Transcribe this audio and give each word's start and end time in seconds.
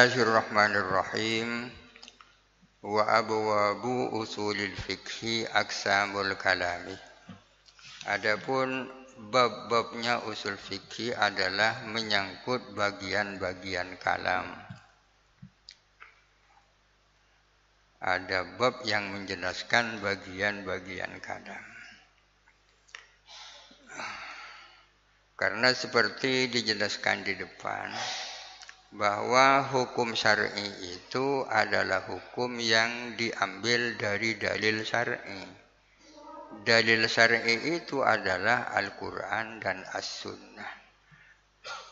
Bismillahirrahmanirrahim. 0.00 1.68
Wa 2.80 3.20
abwabu 3.20 4.08
usulil 4.16 4.72
fikhi 4.72 5.44
aksamul 5.44 6.40
kalami. 6.40 6.96
Adapun 8.08 8.88
bab-babnya 9.28 10.24
usul 10.24 10.56
fikih 10.56 11.12
adalah 11.12 11.84
menyangkut 11.84 12.72
bagian-bagian 12.72 14.00
kalam. 14.00 14.48
Ada 18.00 18.56
bab 18.56 18.80
yang 18.88 19.04
menjelaskan 19.12 20.00
bagian-bagian 20.00 21.12
kalam. 21.20 21.64
Karena 25.36 25.68
seperti 25.76 26.48
dijelaskan 26.48 27.20
di 27.20 27.36
depan 27.36 27.92
bahwa 28.90 29.70
hukum 29.70 30.18
syar'i 30.18 30.98
itu 30.98 31.46
adalah 31.46 32.02
hukum 32.10 32.58
yang 32.58 33.14
diambil 33.14 33.94
dari 33.94 34.34
dalil 34.34 34.82
syar'i. 34.82 35.46
Dalil 36.66 37.06
syar'i 37.06 37.78
itu 37.78 38.02
adalah 38.02 38.74
Al-Qur'an 38.74 39.62
dan 39.62 39.86
As-Sunnah. 39.94 40.82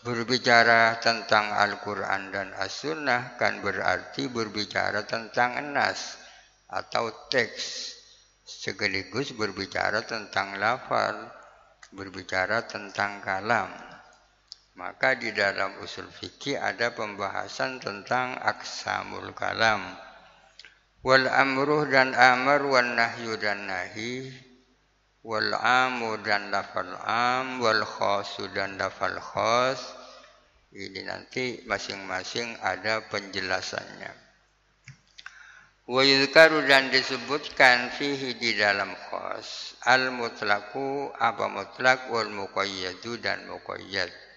Berbicara 0.03 0.99
tentang 0.99 1.55
Al-Qur'an 1.55 2.35
dan 2.35 2.51
As-Sunnah 2.59 3.39
kan 3.39 3.63
berarti 3.63 4.27
berbicara 4.27 5.07
tentang 5.07 5.71
nas 5.71 6.19
atau 6.67 7.31
teks 7.31 7.95
sekaligus 8.49 9.37
berbicara 9.37 10.03
tentang 10.03 10.59
lafal 10.59 11.31
berbicara 11.93 12.67
tentang 12.67 13.21
kalam. 13.23 13.98
Maka 14.79 15.19
di 15.19 15.35
dalam 15.35 15.75
usul 15.83 16.07
fikih 16.07 16.55
ada 16.55 16.95
pembahasan 16.95 17.83
tentang 17.83 18.39
aksamul 18.39 19.35
kalam. 19.35 19.83
Wal 21.03 21.27
amruh 21.27 21.83
dan 21.91 22.15
amar 22.15 22.63
wal 22.63 22.95
nahyu 22.95 23.35
dan 23.43 23.67
nahi 23.67 24.31
wal 25.27 25.51
amu 25.59 26.23
dan 26.23 26.55
lafal 26.55 26.95
am 27.03 27.59
wal 27.59 27.83
khasu 27.83 28.47
dan 28.55 28.79
lafal 28.79 29.19
khas 29.19 29.83
ini 30.71 31.03
nanti 31.03 31.59
masing-masing 31.67 32.55
ada 32.63 33.03
penjelasannya. 33.11 34.15
Wa 35.91 36.07
yudhkaru 36.07 36.71
dan 36.71 36.95
disebutkan 36.95 37.91
fihi 37.99 38.39
di 38.39 38.55
dalam 38.55 38.95
khos 39.11 39.75
al 39.83 40.15
mutlaku 40.15 41.11
apa 41.19 41.51
mutlak 41.51 42.07
wal 42.15 42.31
muqayyadu 42.31 43.19
dan 43.19 43.43
muqayyad. 43.51 44.28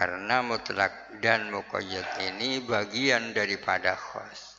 Karena 0.00 0.40
mutlak 0.40 1.20
dan 1.20 1.52
muqayyad 1.52 2.24
ini 2.24 2.64
bagian 2.64 3.36
daripada 3.36 3.92
khos. 3.92 4.56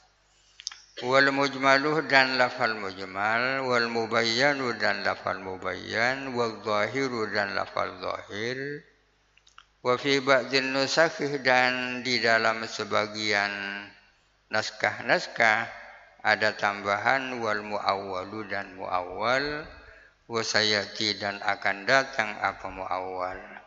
Wal 1.01 1.33
mujmaluh 1.33 2.05
dan 2.05 2.37
lafal 2.37 2.77
mujmal, 2.77 3.65
wal 3.65 3.89
mubayyanu 3.89 4.77
dan 4.77 5.01
lafal 5.01 5.41
mubayyan, 5.41 6.37
wal 6.37 6.61
zahiru 6.61 7.25
dan 7.33 7.57
lafal 7.57 7.89
zahir. 7.97 8.85
Wa 9.81 9.97
fi 9.97 10.21
ba'din 10.21 10.77
nusakhih 10.77 11.41
dan 11.41 12.05
di 12.05 12.21
dalam 12.21 12.61
sebagian 12.61 13.49
naskah-naskah 14.53 15.65
ada 16.21 16.53
tambahan 16.53 17.41
wal 17.41 17.65
muawwalu 17.65 18.45
dan 18.45 18.77
muawwal 18.77 19.65
wasayati 20.29 21.17
dan 21.17 21.41
akan 21.41 21.89
datang 21.89 22.29
apa 22.37 22.69
muawwal 22.69 23.60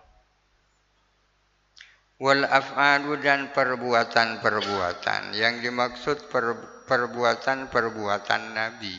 wal 2.24 2.48
af'alu 2.48 3.20
dan 3.20 3.52
perbuatan-perbuatan. 3.52 5.36
Yang 5.36 5.54
dimaksud 5.68 6.18
per, 6.32 6.56
perbuatan-perbuatan 6.88 8.42
nabi. 8.56 8.96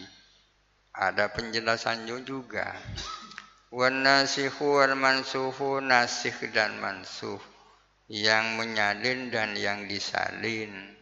Ada 0.93 1.33
penjelasannya 1.33 2.21
juga. 2.21 2.69
Wan 3.73 4.05
nasikhu 4.05 4.77
wal 4.77 4.93
mansuhu 4.93 5.81
nasikh 5.81 6.53
dan 6.53 6.77
mansuh. 6.77 7.41
Yang 8.05 8.45
menyalin 8.61 9.33
dan 9.33 9.57
yang 9.57 9.89
disalin. 9.89 10.93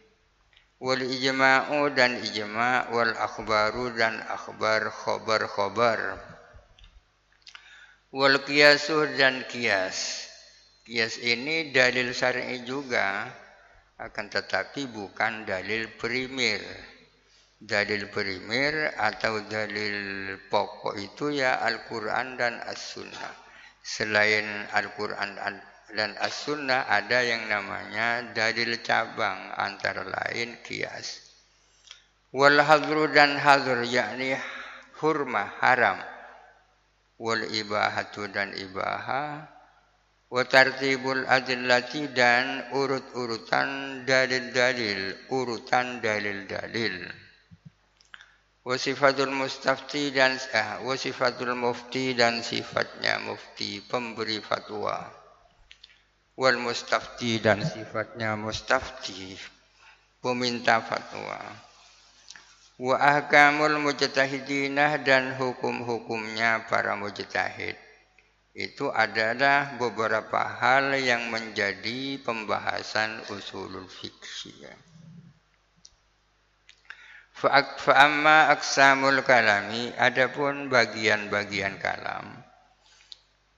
Wal 0.80 1.04
ijma'u 1.04 1.92
dan 1.92 2.24
ijma' 2.24 2.88
wal 2.88 3.12
akhbaru 3.12 3.92
dan 3.92 4.16
akhbar 4.24 4.88
khobar-khobar 4.88 6.16
wal 8.14 8.38
qiyasu 8.46 9.10
dan 9.18 9.42
kias 9.50 10.23
kias 10.84 11.18
ini 11.18 11.72
dalil 11.72 12.12
syar'i 12.12 12.62
juga 12.62 13.26
akan 13.98 14.26
tetapi 14.30 14.86
bukan 14.92 15.48
dalil 15.48 15.88
primer 15.96 16.60
dalil 17.58 18.12
primer 18.12 18.92
atau 18.94 19.40
dalil 19.48 19.96
pokok 20.52 21.00
itu 21.00 21.32
ya 21.32 21.58
Al-Quran 21.64 22.36
dan 22.36 22.60
As-Sunnah 22.60 23.44
selain 23.84 24.64
Al-Quran 24.72 25.36
dan 25.92 26.16
as-sunnah 26.18 26.88
ada 26.88 27.20
yang 27.22 27.46
namanya 27.46 28.34
dalil 28.34 28.80
cabang 28.82 29.52
antara 29.54 30.02
lain 30.02 30.58
kias. 30.64 31.22
Wal 32.34 32.58
hadru 32.58 33.06
dan 33.14 33.38
hadr 33.38 33.86
yakni 33.86 34.34
hurma 34.98 35.54
haram. 35.62 36.00
Wal 37.20 37.46
ibahatu 37.46 38.26
dan 38.32 38.56
ibaha. 38.58 39.53
Wa 40.34 40.42
tartibul 40.42 41.30
adillati 41.30 42.10
dan 42.10 42.74
urut-urutan 42.74 44.02
dalil-dalil, 44.02 45.30
urutan 45.30 46.02
dalil-dalil. 46.02 47.06
Wasifatul 48.66 49.30
mustafti 49.30 50.10
dan 50.10 50.34
eh, 50.34 50.82
wasifatul 50.82 51.54
mufti 51.54 52.18
dan 52.18 52.42
sifatnya 52.42 53.22
mufti 53.22 53.78
pemberi 53.78 54.42
fatwa. 54.42 55.06
Wal 56.34 56.58
mustafti 56.58 57.38
dan 57.38 57.62
sifatnya 57.62 58.34
mustafti 58.34 59.38
peminta 60.18 60.82
fatwa. 60.82 61.38
Wa 62.82 62.96
ahkamul 62.98 63.78
mujtahidinah 63.78 64.98
dan 65.06 65.38
hukum-hukumnya 65.38 66.66
para 66.66 66.98
mujtahid 66.98 67.83
itu 68.54 68.86
adalah 68.88 69.74
beberapa 69.76 70.38
hal 70.38 70.94
yang 70.94 71.26
menjadi 71.28 72.22
pembahasan 72.22 73.26
usulul 73.34 73.90
fikih 73.90 74.70
Fa'amma 77.34 78.54
aksamul 78.54 79.26
kalami 79.26 79.90
adapun 79.98 80.70
bagian-bagian 80.70 81.82
kalam 81.82 82.44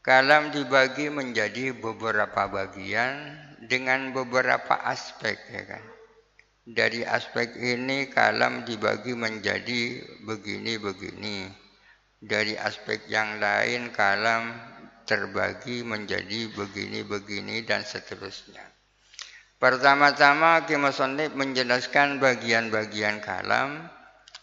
Kalam 0.06 0.54
dibagi 0.54 1.10
menjadi 1.10 1.74
beberapa 1.74 2.46
bagian 2.46 3.42
dengan 3.66 4.14
beberapa 4.14 4.78
aspek 4.86 5.34
ya 5.50 5.66
kan. 5.66 5.82
Dari 6.62 7.02
aspek 7.02 7.58
ini 7.58 8.06
kalam 8.06 8.62
dibagi 8.62 9.18
menjadi 9.18 10.06
begini-begini. 10.22 11.50
Dari 12.22 12.54
aspek 12.54 13.10
yang 13.10 13.42
lain 13.42 13.90
kalam 13.90 14.54
terbagi 15.06 15.86
menjadi 15.86 16.50
begini-begini 16.52 17.62
dan 17.62 17.86
seterusnya. 17.86 18.62
Pertama-tama 19.56 20.68
Kimasonib 20.68 21.32
menjelaskan 21.32 22.20
bagian-bagian 22.20 23.24
kalam 23.24 23.88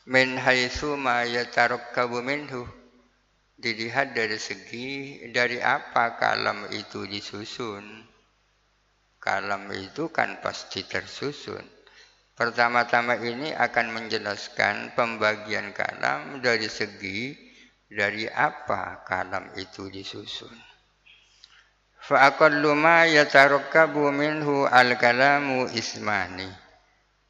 min 0.09 0.41
haitsu 0.41 0.97
ma 0.97 1.21
yatarakkabu 1.21 2.25
minhu 2.25 2.65
dilihat 3.61 4.17
dari 4.17 4.41
segi 4.41 5.21
dari 5.29 5.61
apa 5.61 6.17
kalam 6.17 6.65
itu 6.73 7.05
disusun. 7.05 8.09
Kalam 9.21 9.69
itu 9.71 10.09
kan 10.09 10.41
pasti 10.41 10.83
tersusun. 10.83 11.63
Pertama-tama 12.33 13.13
ini 13.21 13.53
akan 13.53 13.93
menjelaskan 13.93 14.97
pembagian 14.97 15.71
kalam 15.77 16.41
dari 16.41 16.65
segi 16.65 17.37
dari 17.93 18.25
apa 18.27 19.05
kalam 19.05 19.53
itu 19.55 19.87
disusun. 19.93 20.53
Fa'aqallu 22.03 22.75
ma 22.75 23.07
yatarakkabu 23.07 24.11
minhu 24.11 24.67
al-kalamu 24.67 25.71
ismani 25.71 26.63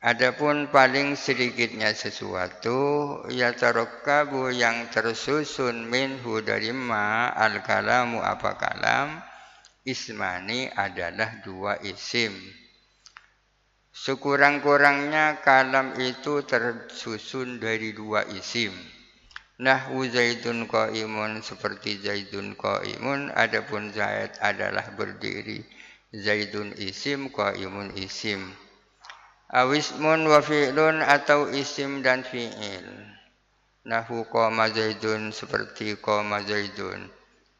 Adapun 0.03 0.67
paling 0.67 1.15
sedikitnya 1.15 1.95
sesuatu 1.95 3.23
ya 3.31 3.55
tarokkabu 3.55 4.51
yang 4.51 4.91
tersusun 4.91 5.87
minhu 5.87 6.43
dari 6.43 6.75
ma 6.75 7.31
al 7.31 7.63
kalamu 7.63 8.19
apa 8.19 8.59
kalam 8.59 9.23
ismani 9.87 10.67
adalah 10.67 11.39
dua 11.39 11.79
isim. 11.87 12.35
Sekurang-kurangnya 13.95 15.39
kalam 15.39 15.95
itu 15.95 16.43
tersusun 16.43 17.63
dari 17.63 17.95
dua 17.95 18.27
isim. 18.27 18.75
Nahwu 19.61 20.09
zaidun 20.09 20.65
qaimun 20.65 21.45
seperti 21.45 22.01
zaidun 22.01 22.57
qaimun 22.57 23.29
adapun 23.37 23.93
zaid 23.93 24.33
adalah 24.41 24.89
berdiri. 24.97 25.61
Zaidun 26.13 26.73
isim 26.77 27.29
qaimun 27.29 27.93
isim 27.97 28.53
Awismun 29.53 30.25
wa 30.25 30.41
fi'lun 30.41 31.05
atau 31.05 31.45
isim 31.45 32.01
dan 32.01 32.25
fi'il. 32.25 32.89
Nahu 33.85 34.25
koma 34.25 34.73
zaidun 34.73 35.29
seperti 35.29 35.93
koma 36.01 36.41
zaidun. 36.41 37.05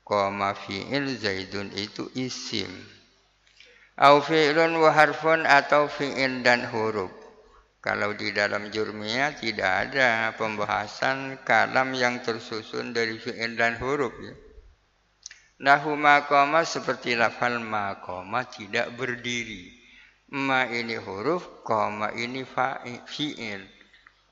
Koma 0.02 0.58
fi'il 0.58 1.14
zaidun 1.22 1.70
itu 1.78 2.10
isim. 2.18 2.74
Au 3.94 4.26
fi'lun 4.26 4.74
wa 4.82 4.90
harfun 4.90 5.46
atau 5.46 5.86
fi'il 5.86 6.42
dan 6.42 6.66
huruf. 6.66 7.14
Kalau 7.84 8.16
di 8.16 8.32
dalam 8.32 8.72
jurmiyah 8.72 9.36
tidak 9.36 9.92
ada 9.92 10.32
pembahasan 10.40 11.44
kalam 11.44 11.92
yang 11.92 12.24
tersusun 12.24 12.96
dari 12.96 13.20
fi'il 13.20 13.60
dan 13.60 13.76
huruf. 13.76 14.16
Ya. 14.24 14.32
Nahu 15.68 16.00
makoma 16.00 16.64
seperti 16.64 17.20
lafal 17.20 17.60
makoma 17.60 18.48
tidak 18.48 18.96
berdiri. 18.96 19.68
Ma 20.32 20.64
ini 20.64 20.96
huruf, 20.96 21.60
koma 21.68 22.16
ini 22.16 22.48
fi'il. 23.04 23.68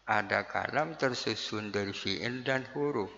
Ada 0.08 0.48
kalam 0.48 0.96
tersusun 0.96 1.76
dari 1.76 1.92
fi'il 1.92 2.48
dan 2.48 2.64
huruf. 2.72 3.12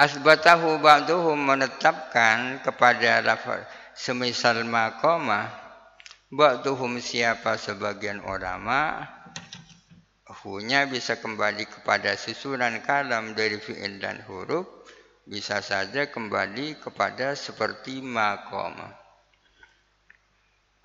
Asbatahu 0.00 0.80
ba'duhum 0.80 1.36
menetapkan 1.36 2.64
kepada 2.64 3.20
lafal 3.20 3.60
semisal 3.92 4.64
makoma 4.64 5.65
ba'duhum 6.26 6.98
siapa 6.98 7.54
sebagian 7.54 8.18
ulama 8.26 9.06
hunya 10.42 10.82
bisa 10.90 11.22
kembali 11.22 11.70
kepada 11.70 12.18
susunan 12.18 12.82
kalam 12.82 13.38
dari 13.38 13.62
fi'il 13.62 14.02
dan 14.02 14.18
huruf 14.26 14.66
bisa 15.26 15.62
saja 15.62 16.06
kembali 16.10 16.78
kepada 16.82 17.34
seperti 17.34 17.98
makom. 18.02 18.74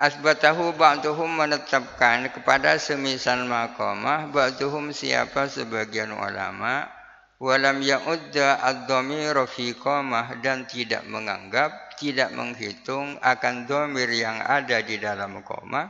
Asbatahu 0.01 0.73
ba'duhum 0.77 1.29
menetapkan 1.29 2.29
kepada 2.33 2.77
semisal 2.81 3.45
makomah 3.45 4.29
ba'duhum 4.33 4.93
siapa 4.93 5.45
sebagian 5.45 6.09
ulama 6.13 6.89
walam 7.41 7.81
ya'udda 7.81 8.61
ad-dhamir 8.61 9.38
fi 9.49 9.73
dan 10.41 10.69
tidak 10.69 11.05
menganggap 11.09 11.90
tidak 12.01 12.33
menghitung 12.33 13.21
akan 13.21 13.69
domir 13.69 14.09
yang 14.09 14.42
ada 14.42 14.81
di 14.81 14.98
dalam 14.98 15.45
koma 15.45 15.86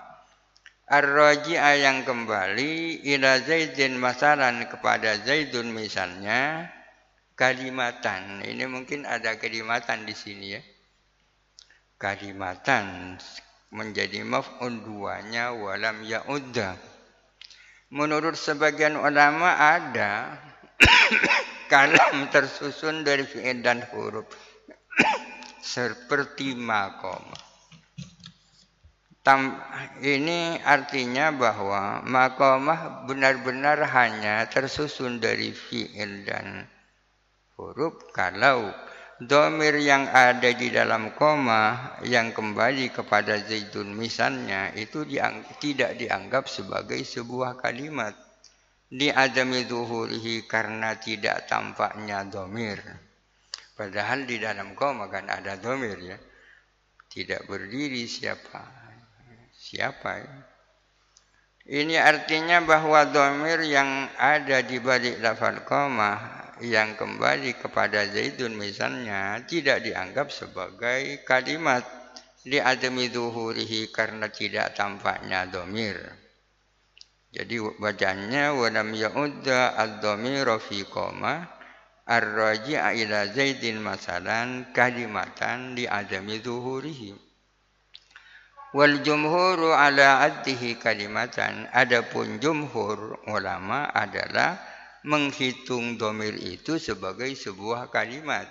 ar-raji'a 0.91 1.79
yang 1.79 2.03
kembali 2.03 2.99
ila 3.15 3.39
zaidin 3.39 3.95
masalan 3.95 4.67
kepada 4.67 5.23
zaidun 5.23 5.71
misalnya 5.71 6.67
kalimatan. 7.39 8.43
Ini 8.43 8.67
mungkin 8.67 9.07
ada 9.07 9.39
kalimatan 9.39 10.03
di 10.03 10.11
sini 10.11 10.47
ya. 10.51 10.61
Kalimatan 11.95 13.15
menjadi 13.71 14.27
maf'ul 14.27 14.83
duanya 14.83 15.55
walam 15.55 16.03
ya'udda. 16.03 16.75
Menurut 17.95 18.35
sebagian 18.35 18.99
ulama 18.99 19.79
ada 19.79 20.35
kalam 21.71 22.27
tersusun 22.27 23.07
dari 23.07 23.23
fi'il 23.23 23.63
dan 23.63 23.79
huruf 23.95 24.27
seperti 25.61 26.57
makom. 26.57 27.21
Tam, 29.21 29.53
ini 30.01 30.57
artinya 30.65 31.29
bahwa 31.29 32.01
makomah 32.01 33.05
benar-benar 33.05 33.85
hanya 33.93 34.49
tersusun 34.49 35.21
dari 35.21 35.53
fi'il 35.53 36.25
dan 36.25 36.65
huruf. 37.53 38.09
Kalau 38.09 38.73
domir 39.21 39.77
yang 39.77 40.09
ada 40.09 40.49
di 40.49 40.73
dalam 40.73 41.13
koma 41.13 41.93
yang 42.01 42.33
kembali 42.33 42.89
kepada 42.89 43.37
zaitun 43.45 43.93
misalnya 43.93 44.73
itu 44.73 45.05
diang 45.05 45.45
tidak 45.61 46.01
dianggap 46.01 46.49
sebagai 46.49 47.05
sebuah 47.05 47.61
kalimat. 47.61 48.17
Di 48.89 49.13
adami 49.13 49.69
zuhurihi 49.69 50.49
karena 50.49 50.97
tidak 50.97 51.45
tampaknya 51.45 52.25
domir 52.25 53.10
padahal 53.81 54.29
di 54.29 54.37
dalam 54.37 54.77
koma 54.77 55.09
kan 55.09 55.25
ada 55.25 55.57
domir 55.57 55.97
ya 55.97 56.17
tidak 57.09 57.49
berdiri 57.49 58.05
siapa 58.05 58.61
siapa 59.57 60.11
ya? 60.21 60.35
ini 61.81 61.97
artinya 61.97 62.61
bahwa 62.61 63.09
domir 63.09 63.65
yang 63.65 64.05
ada 64.21 64.61
di 64.61 64.77
balik 64.77 65.17
lafal 65.17 65.65
koma 65.65 66.41
yang 66.61 66.93
kembali 66.93 67.57
kepada 67.57 68.05
Zaidun 68.05 68.53
misalnya 68.53 69.41
tidak 69.49 69.81
dianggap 69.81 70.29
sebagai 70.29 71.25
kalimat 71.25 71.81
di 72.45 72.61
adami 72.61 73.09
duhurihi 73.09 73.89
karena 73.89 74.29
tidak 74.29 74.77
tampaknya 74.77 75.49
domir. 75.49 75.97
Jadi 77.33 77.57
bacanya 77.81 78.53
walam 78.53 78.93
ya'udda 78.93 79.73
ad-domir 79.73 80.45
fi 80.61 80.85
koma 80.85 81.60
ar-raji'a 82.05 82.93
ila 82.97 83.29
Zaidin 83.29 83.81
masalan 83.81 84.69
kalimatan 84.73 85.77
di 85.77 85.85
adami 85.85 86.41
duhurihi. 86.41 87.31
Wal 88.71 89.03
jumhuru 89.03 89.75
ala 89.75 90.23
addihi 90.23 90.79
kalimatan. 90.79 91.67
Adapun 91.75 92.39
jumhur 92.39 93.19
ulama 93.27 93.91
adalah 93.91 94.55
menghitung 95.03 95.99
domir 95.99 96.39
itu 96.39 96.79
sebagai 96.79 97.35
sebuah 97.35 97.91
kalimat. 97.91 98.47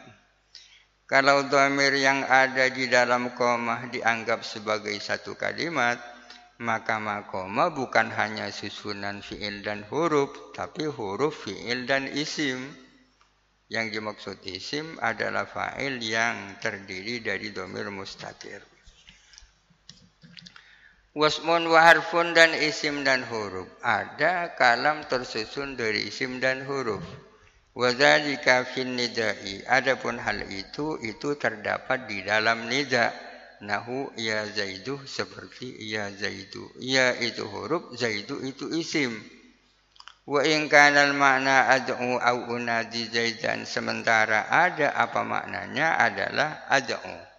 Kalau 1.08 1.49
domir 1.50 1.97
yang 1.99 2.23
ada 2.23 2.70
di 2.70 2.87
dalam 2.87 3.35
koma 3.35 3.91
dianggap 3.91 4.47
sebagai 4.47 4.94
satu 5.02 5.35
kalimat, 5.35 5.99
maka 6.61 7.00
makoma 7.00 7.73
bukan 7.73 8.12
hanya 8.14 8.52
susunan 8.52 9.25
fiil 9.25 9.64
dan 9.64 9.82
huruf, 9.88 10.52
tapi 10.55 10.87
huruf 10.87 11.49
fiil 11.49 11.88
dan 11.88 12.06
isim. 12.06 12.89
Yang 13.70 13.87
dimaksud 13.94 14.37
isim 14.50 14.99
adalah 14.99 15.46
fa'il 15.46 16.02
yang 16.02 16.58
terdiri 16.58 17.22
dari 17.22 17.55
domir 17.55 17.87
mustatir. 17.94 18.58
Wasmun 21.14 21.70
wa 21.70 21.78
harfun 21.78 22.34
dan 22.34 22.50
isim 22.55 23.06
dan 23.06 23.22
huruf. 23.31 23.70
Ada 23.82 24.58
kalam 24.58 25.06
tersusun 25.06 25.78
dari 25.78 26.11
isim 26.11 26.43
dan 26.43 26.67
huruf. 26.67 27.02
Wadzalika 27.70 28.66
fin 28.66 28.99
nidai. 28.99 29.62
Adapun 29.66 30.18
hal 30.18 30.50
itu 30.50 30.99
itu 31.06 31.38
terdapat 31.38 32.11
di 32.11 32.26
dalam 32.26 32.66
nida. 32.66 33.14
Nahu 33.62 34.18
ya 34.18 34.50
zaidu 34.50 34.99
seperti 35.06 35.78
ya 35.78 36.11
zaidu. 36.11 36.75
Ya 36.83 37.14
itu 37.14 37.47
huruf, 37.47 37.95
zaidu 37.95 38.42
itu 38.42 38.66
isim. 38.75 39.14
Wa 40.27 40.45
in 40.45 40.69
kana 40.69 41.09
makna 41.12 41.69
ad'u 41.73 42.21
au 42.21 42.39
unadi 42.53 43.09
zaidan 43.09 43.65
sementara 43.65 44.49
ada 44.49 44.93
apa 44.97 45.25
maknanya 45.25 45.97
adalah 45.97 46.69
ad'u 46.69 47.31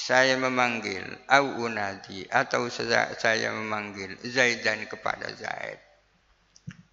saya 0.00 0.40
memanggil 0.40 1.04
au 1.28 1.60
unadi 1.60 2.24
atau 2.32 2.72
saya 2.72 3.52
memanggil 3.52 4.16
Zaidan 4.24 4.88
kepada 4.88 5.28
Zaid. 5.36 5.76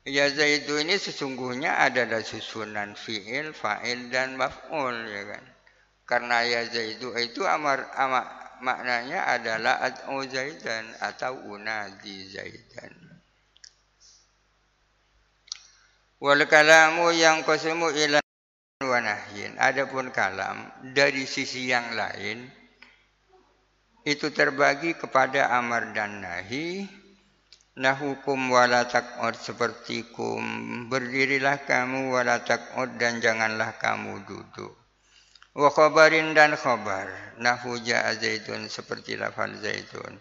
Ya 0.03 0.27
Zaidu 0.27 0.75
ini 0.75 0.99
sesungguhnya 0.99 1.83
adalah 1.83 2.19
susunan 2.19 2.99
fi'il, 2.99 3.55
fa'il 3.55 4.11
dan 4.11 4.35
maf'ul 4.35 5.07
ya 5.07 5.23
kan. 5.23 5.43
Karena 6.03 6.43
ya 6.43 6.67
Zaidu 6.67 7.15
itu 7.15 7.47
amar, 7.47 7.91
amar 7.95 8.59
maknanya 8.59 9.23
adalah 9.39 9.79
ad'u 9.83 10.27
Zaidan 10.27 10.91
atau 10.99 11.47
unadi 11.47 12.27
Zaidan. 12.27 13.06
Wal 16.17 16.49
kalamu 16.49 17.13
yang 17.13 17.45
qasmu 17.45 17.93
ila 17.93 18.17
wa 18.81 18.97
nahyin. 18.97 19.53
Adapun 19.61 20.09
kalam 20.09 20.65
dari 20.81 21.29
sisi 21.29 21.69
yang 21.69 21.93
lain 21.93 22.41
itu 24.01 24.33
terbagi 24.33 24.97
kepada 24.97 25.53
amar 25.53 25.93
dan 25.93 26.25
nahi. 26.25 26.89
Nahukum 27.77 28.49
wala 28.49 28.89
tak'ud 28.89 29.37
seperti 29.37 30.09
kum 30.09 30.41
berdirilah 30.89 31.61
kamu 31.69 32.09
wala 32.09 32.41
tak'ud 32.41 32.97
dan 32.97 33.21
janganlah 33.21 33.77
kamu 33.77 34.25
duduk. 34.25 34.73
Wa 35.53 35.69
khabarin 35.69 36.33
dan 36.33 36.57
khabar. 36.57 37.05
Nahu 37.37 37.77
ja'a 37.85 38.17
zaitun 38.17 38.65
seperti 38.73 39.21
lafal 39.21 39.53
zaitun. 39.61 40.17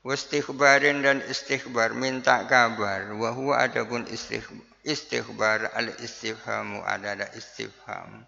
Wastikhbarin 0.00 1.04
dan 1.04 1.20
istikhbar 1.28 1.92
minta 1.92 2.48
kabar. 2.48 3.12
Wa 3.12 3.36
huwa 3.36 3.60
adapun 3.60 4.08
istikhbar 4.08 4.75
al 4.86 5.88
istifhamu 5.98 6.86
adalah 6.86 7.26
istifham 7.34 8.22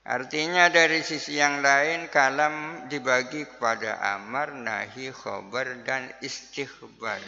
Artinya 0.00 0.72
dari 0.72 1.04
sisi 1.04 1.36
yang 1.36 1.60
lain 1.60 2.08
kalam 2.08 2.88
dibagi 2.88 3.44
kepada 3.44 4.00
amar, 4.16 4.56
nahi, 4.56 5.12
khobar, 5.12 5.84
dan 5.84 6.08
istighbar. 6.24 7.20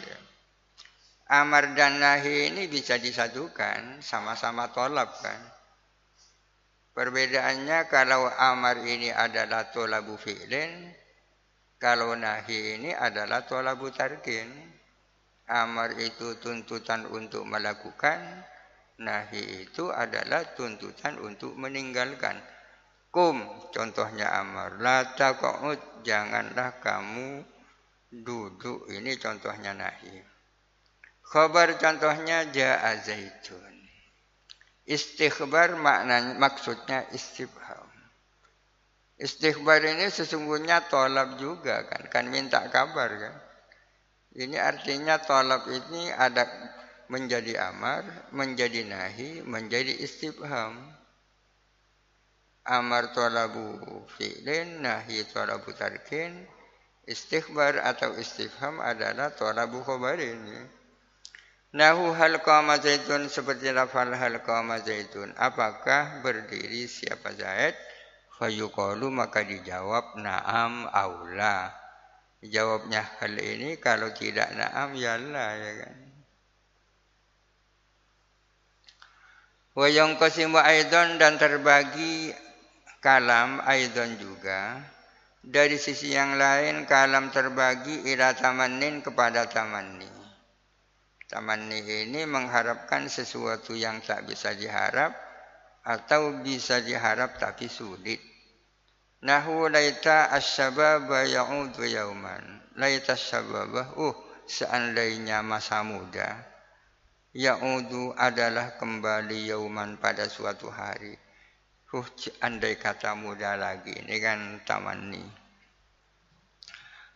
Amar 1.29 1.77
dan 1.77 2.01
nahi 2.01 2.49
ini 2.49 2.65
bisa 2.65 2.97
disatukan, 2.97 4.01
sama-sama 4.01 4.73
tolab 4.73 5.05
kan. 5.21 5.37
Perbedaannya 6.97 7.87
kalau 7.87 8.25
amar 8.27 8.81
ini 8.83 9.13
adalah 9.13 9.69
tolabu 9.69 10.17
fi'lin, 10.17 10.89
kalau 11.77 12.17
nahi 12.17 12.81
ini 12.81 12.91
adalah 12.91 13.45
tolabu 13.45 13.93
tarkin. 13.93 14.72
Amar 15.53 15.93
itu 16.01 16.41
tuntutan 16.41 17.05
untuk 17.13 17.45
melakukan, 17.45 18.17
nahi 18.97 19.69
itu 19.69 19.93
adalah 19.93 20.57
tuntutan 20.57 21.21
untuk 21.21 21.53
meninggalkan. 21.53 22.41
Kum 23.13 23.45
contohnya 23.69 24.33
amar, 24.41 24.81
la 24.81 25.13
taqud 25.13 26.01
janganlah 26.01 26.81
kamu 26.81 27.45
duduk. 28.09 28.89
Ini 28.89 29.21
contohnya 29.21 29.77
nahi. 29.77 30.17
Khabar 31.21 31.77
contohnya 31.77 32.49
ja'a 32.49 32.97
zaitun. 33.05 33.73
Istighbar 34.89 35.77
maknanya 35.77 36.35
maksudnya 36.41 37.05
istifham. 37.13 37.87
Istighbar 39.21 39.85
ini 39.85 40.09
sesungguhnya 40.09 40.89
tolab 40.89 41.37
juga 41.37 41.85
kan, 41.85 42.09
kan 42.09 42.25
minta 42.27 42.65
kabar 42.67 43.07
kan. 43.13 43.35
Ini 44.33 44.57
artinya 44.57 45.21
tolab 45.21 45.69
ini 45.69 46.09
ada 46.09 46.49
menjadi 47.05 47.69
amar, 47.69 48.33
menjadi 48.33 48.81
nahi, 48.81 49.45
menjadi 49.45 49.93
istifham. 50.01 50.73
Amar 52.65 53.13
tolabu 53.13 53.77
fi'lin, 54.17 54.81
nahi 54.81 55.21
tolabu 55.29 55.69
tarkin, 55.77 56.49
istighbar 57.05 57.77
atau 57.85 58.17
istifham 58.17 58.81
adalah 58.81 59.29
tolabu 59.37 59.85
khobarin. 59.85 60.41
Nahu 61.73 62.13
hal 62.17 62.41
qama 62.41 62.77
zaitun 62.81 63.29
seperti 63.29 63.69
lafal 63.69 64.13
hal 64.13 64.41
qama 64.41 64.81
zaitun. 64.81 65.33
Apakah 65.37 66.21
berdiri 66.21 66.85
siapa 66.85 67.33
Zaid? 67.33 67.73
Fayuqalu 68.37 69.09
maka 69.09 69.41
dijawab 69.41 70.17
na'am 70.21 70.85
aula. 70.89 71.82
Jawabnya 72.43 73.07
hal 73.23 73.39
ini 73.39 73.79
kalau 73.79 74.11
tidak 74.11 74.51
na'am 74.51 74.99
ya 74.99 75.15
Allah 75.15 75.49
ya 75.55 75.71
kan. 75.79 75.95
Wa 79.73 79.87
yanqasimu 79.87 80.59
aidan 80.59 81.15
dan 81.15 81.39
terbagi 81.39 82.35
kalam 82.99 83.63
aidan 83.63 84.19
juga. 84.19 84.75
Dari 85.43 85.75
sisi 85.75 86.15
yang 86.15 86.39
lain 86.39 86.83
kalam 86.87 87.31
terbagi 87.31 88.11
ila 88.11 88.35
tamannin 88.35 88.99
kepada 88.99 89.47
tamanni. 89.47 90.07
Tamanni 91.27 91.79
ini 91.79 92.27
mengharapkan 92.27 93.07
sesuatu 93.07 93.75
yang 93.75 94.03
tak 94.03 94.27
bisa 94.27 94.51
diharap 94.55 95.15
atau 95.83 96.43
bisa 96.43 96.79
diharap 96.79 97.39
tapi 97.39 97.67
sulit. 97.71 98.32
Nahu 99.23 99.71
laita 99.71 100.27
asyababa 100.35 101.23
ya'udu 101.23 101.87
yauman. 101.87 102.43
Laita 102.75 103.15
asyababa, 103.15 103.95
uh, 103.95 104.11
seandainya 104.43 105.39
masa 105.39 105.79
muda. 105.79 106.43
Ya'udu 107.31 108.11
adalah 108.19 108.75
kembali 108.75 109.47
yauman 109.47 109.95
pada 109.95 110.27
suatu 110.27 110.67
hari. 110.67 111.15
Uh, 111.93 112.03
andai 112.43 112.75
kata 112.75 113.15
muda 113.15 113.55
lagi. 113.55 113.95
Ini 113.95 114.15
kan 114.19 114.39
tamanni. 114.67 115.23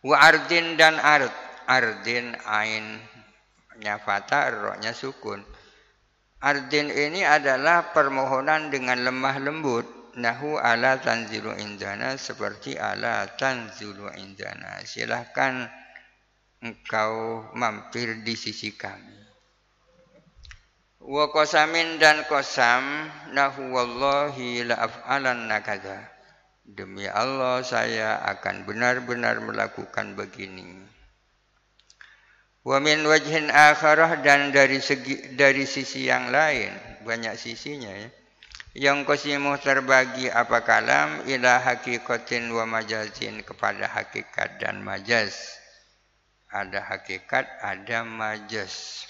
Wa 0.00 0.16
ardin 0.32 0.80
dan 0.80 0.96
ard. 0.96 1.30
Ardin 1.68 2.32
ain 2.48 2.96
nyafata, 3.76 4.48
rohnya 4.48 4.96
sukun 4.96 5.44
Ardin 6.38 6.86
ini 6.86 7.26
adalah 7.26 7.90
permohonan 7.90 8.70
dengan 8.70 9.02
lemah 9.02 9.42
lembut. 9.42 9.97
Nahu 10.18 10.58
ala 10.58 10.98
tanzilu 10.98 11.54
indana 11.54 12.18
seperti 12.18 12.74
ala 12.74 13.38
tanzilu 13.38 14.10
indana. 14.18 14.82
Silahkan 14.82 15.70
engkau 16.58 17.46
mampir 17.54 18.26
di 18.26 18.34
sisi 18.34 18.74
kami. 18.74 19.14
Wa 20.98 21.30
kosamin 21.30 22.02
dan 22.02 22.26
kosam 22.26 23.06
nahu 23.30 23.70
wallahi 23.70 24.66
la 24.66 24.90
af'alan 24.90 25.46
nakada. 25.46 26.02
Demi 26.66 27.06
Allah 27.06 27.62
saya 27.62 28.18
akan 28.26 28.66
benar-benar 28.66 29.38
melakukan 29.38 30.18
begini. 30.18 30.82
Wa 32.66 32.82
min 32.82 33.06
wajhin 33.06 33.48
akharah 33.54 34.20
dan 34.20 34.50
dari 34.50 34.82
segi 34.82 35.32
dari 35.38 35.64
sisi 35.64 36.10
yang 36.10 36.28
lain, 36.28 36.74
banyak 37.06 37.38
sisinya 37.38 37.88
ya. 37.88 38.10
Yang 38.76 39.08
kosimu 39.08 39.56
terbagi 39.64 40.28
apa 40.28 40.60
kalam 40.60 41.24
ila 41.24 41.60
hakikatin 41.60 42.52
wa 42.52 42.68
majazin 42.68 43.40
kepada 43.40 43.88
hakikat 43.88 44.60
dan 44.60 44.84
majaz. 44.84 45.32
Ada 46.52 46.80
hakikat, 46.80 47.44
ada 47.64 48.04
majaz. 48.04 49.04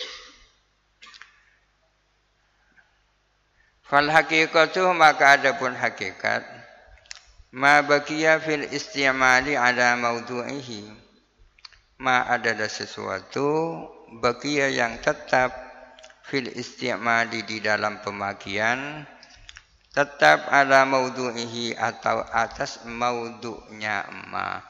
Fal 3.89 4.05
hakikatu 4.13 4.93
maka 4.93 5.41
ada 5.41 5.57
pun 5.57 5.73
hakikat 5.73 6.45
ma 7.57 7.81
bakiya 7.81 8.37
fil 8.37 8.69
istimali 8.69 9.57
ala 9.57 9.97
maudu'ihi 9.97 10.85
ma 11.97 12.29
adalah 12.29 12.69
sesuatu 12.69 13.81
bakia 14.21 14.69
yang 14.69 15.01
tetap 15.01 15.57
fil 16.21 16.53
istimali 16.53 17.49
di 17.49 17.65
dalam 17.65 18.05
pemakian 18.05 19.09
tetap 19.95 20.49
ala 20.53 20.85
maudu'ihi 20.85 21.77
atau 21.77 22.25
atas 22.29 22.85
maudu'nya 22.85 24.09
ma. 24.29 24.61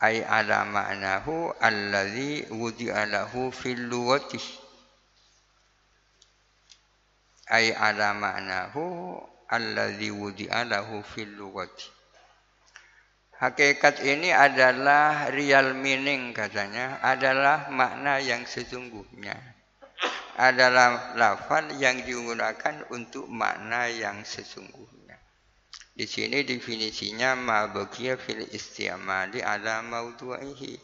Ay 0.00 0.24
ala 0.24 0.64
ma'nahu 0.64 1.52
alladhi 1.60 2.48
wudi'a 2.48 3.04
fil 3.52 3.84
luwati 3.84 4.40
ay 7.52 7.74
ala 7.76 8.16
ma'nahu 8.16 9.20
alladhi 9.50 10.08
wudi'a 10.08 10.64
fil 11.04 11.36
luwati 11.36 12.00
Hakikat 13.40 14.04
ini 14.04 14.36
adalah 14.36 15.32
real 15.32 15.72
meaning 15.72 16.36
katanya, 16.36 17.00
adalah 17.00 17.72
makna 17.72 18.20
yang 18.20 18.44
sesungguhnya. 18.44 19.32
Adalah 20.40 21.12
lafal 21.20 21.76
yang 21.76 22.00
digunakan 22.00 22.88
untuk 22.88 23.28
makna 23.28 23.92
yang 23.92 24.24
sesungguhnya. 24.24 25.20
Di 25.92 26.08
sini 26.08 26.40
definisinya 26.48 27.36
ma 27.36 27.68
fil 28.16 28.48
istimali 28.48 29.44
ala 29.44 29.84
maudu'ihi 29.84 30.80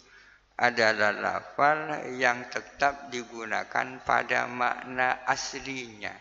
adalah 0.56 1.12
lafal 1.12 2.04
yang 2.16 2.48
tetap 2.48 3.12
digunakan 3.12 4.00
pada 4.04 4.48
makna 4.48 5.24
aslinya. 5.28 6.12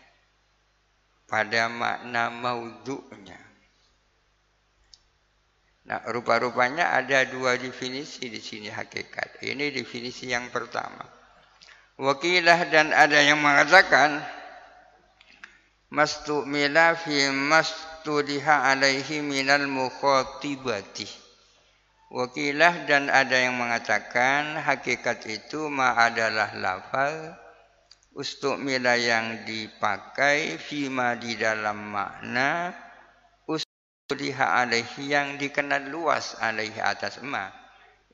Pada 1.26 1.66
makna 1.66 2.30
maudhu'nya. 2.30 3.40
Nah, 5.86 6.02
rupa-rupanya 6.10 6.94
ada 6.94 7.22
dua 7.26 7.58
definisi 7.58 8.26
di 8.26 8.38
sini 8.42 8.70
hakikat. 8.70 9.42
Ini 9.42 9.70
definisi 9.70 10.30
yang 10.30 10.50
pertama. 10.50 11.15
Wakilah 11.96 12.68
dan 12.68 12.92
ada 12.92 13.24
yang 13.24 13.40
mengatakan 13.40 14.20
mastumila 15.88 16.92
fi 16.92 17.32
mastudiha 17.32 18.68
alaihi 18.68 19.24
minal 19.24 19.64
mukhatibati. 19.64 21.08
Wakilah 22.12 22.84
dan 22.84 23.08
ada 23.08 23.40
yang 23.40 23.56
mengatakan 23.56 24.60
hakikat 24.60 25.24
itu 25.24 25.72
ma 25.72 25.96
adalah 25.96 26.52
lafal 26.54 27.32
ustumila 28.12 28.92
yang 28.96 29.48
dipakai 29.48 30.60
fima 30.60 31.16
di 31.16 31.36
dalam 31.36 31.80
makna 31.80 32.76
liha 34.14 34.62
alaihi 34.62 35.10
yang 35.10 35.34
dikenal 35.34 35.90
luas 35.90 36.38
alaihi 36.38 36.78
atas 36.78 37.18
emak 37.18 37.50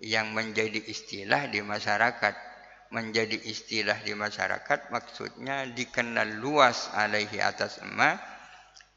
yang 0.00 0.32
menjadi 0.32 0.80
istilah 0.88 1.52
di 1.52 1.60
masyarakat 1.60 2.51
menjadi 2.92 3.40
istilah 3.48 3.98
di 4.04 4.12
masyarakat 4.12 4.92
maksudnya 4.92 5.64
dikenal 5.72 6.38
luas 6.38 6.92
alaihi 6.92 7.40
atas 7.40 7.80
emak 7.80 8.20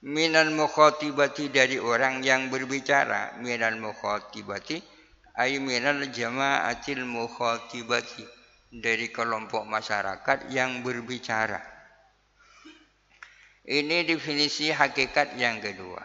minal 0.04 0.52
mukhatibati 0.52 1.50
dari 1.50 1.80
orang 1.80 2.20
yang 2.22 2.52
berbicara 2.52 3.40
minal 3.40 3.80
mukhatibati 3.80 4.84
ay 5.40 5.58
minal 5.64 6.06
jama'atil 6.12 7.08
mukhatibati 7.08 8.28
dari 8.76 9.08
kelompok 9.12 9.64
masyarakat 9.64 10.52
yang 10.52 10.84
berbicara. 10.84 11.64
Ini 13.66 14.06
definisi 14.06 14.70
hakikat 14.70 15.40
yang 15.40 15.58
kedua. 15.64 16.04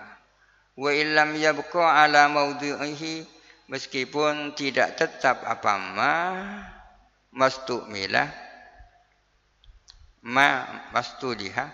Wa 0.80 0.90
illam 0.94 1.37
yabqa 1.37 2.06
ala 2.06 2.30
maudhi'ihi 2.32 3.26
meskipun 3.68 4.56
tidak 4.56 4.97
tetap 4.97 5.44
apa 5.44 5.75
ma 5.76 6.16
mastumila 7.34 8.26
ma 10.26 10.66
mastudiha 10.92 11.66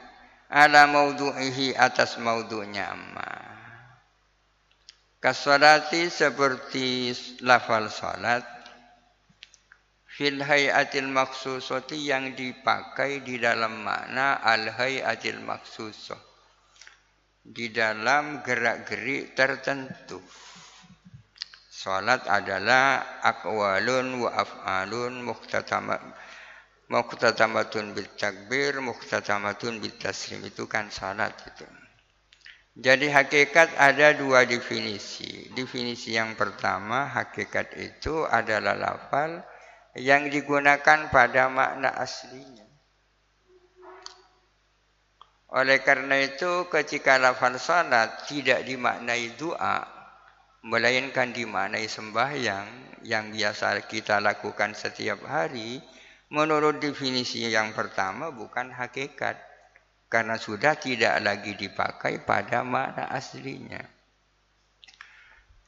ala 0.53 0.87
maudhu'ihi 0.87 1.75
atas 1.75 2.19
maudhu'nya 2.23 2.95
amma 2.95 3.31
kasolati 5.19 6.07
seperti 6.07 7.11
lafal 7.43 7.91
salat 7.91 8.47
fil 10.07 10.41
hayatil 10.41 11.11
maksusati 11.11 11.99
yang 12.07 12.33
dipakai 12.33 13.21
di 13.27 13.37
dalam 13.37 13.83
makna 13.83 14.39
al 14.41 14.71
hayatil 14.71 15.43
maksusah 15.43 16.37
di 17.47 17.71
dalam 17.71 18.43
gerak-gerik 18.43 19.39
tertentu. 19.39 20.19
Salat 21.87 22.27
adalah 22.27 22.99
akwalun 23.23 24.27
wa 24.27 24.35
af'alun 24.35 25.23
muhtatamat 25.23 26.03
muhtatamatun 26.91 27.95
bil 27.95 28.11
takbir, 28.19 28.83
bil 28.83 29.95
taslim 29.95 30.43
itu 30.43 30.67
kan 30.67 30.91
salat 30.91 31.31
itu. 31.47 31.63
Jadi 32.75 33.07
hakikat 33.07 33.79
ada 33.79 34.19
dua 34.19 34.43
definisi. 34.43 35.47
Definisi 35.55 36.19
yang 36.19 36.35
pertama 36.35 37.07
hakikat 37.07 37.79
itu 37.79 38.27
adalah 38.27 38.75
lafal 38.75 39.47
yang 39.95 40.27
digunakan 40.27 41.07
pada 41.07 41.47
makna 41.47 41.95
aslinya. 41.95 42.67
Oleh 45.55 45.79
karena 45.87 46.19
itu 46.19 46.67
ketika 46.67 47.15
lafal 47.15 47.55
salat 47.63 48.27
tidak 48.27 48.67
dimaknai 48.67 49.39
doa 49.39 49.96
melainkan 50.67 51.31
dimaknai 51.31 51.87
sembahyang 51.87 52.99
yang 53.07 53.31
biasa 53.31 53.87
kita 53.87 54.19
lakukan 54.19 54.75
setiap 54.75 55.23
hari 55.23 55.79
menurut 56.35 56.83
definisi 56.83 57.47
yang 57.47 57.71
pertama 57.71 58.35
bukan 58.35 58.75
hakikat 58.75 59.39
karena 60.11 60.35
sudah 60.35 60.75
tidak 60.75 61.23
lagi 61.23 61.55
dipakai 61.55 62.19
pada 62.27 62.67
makna 62.67 63.07
aslinya. 63.15 63.79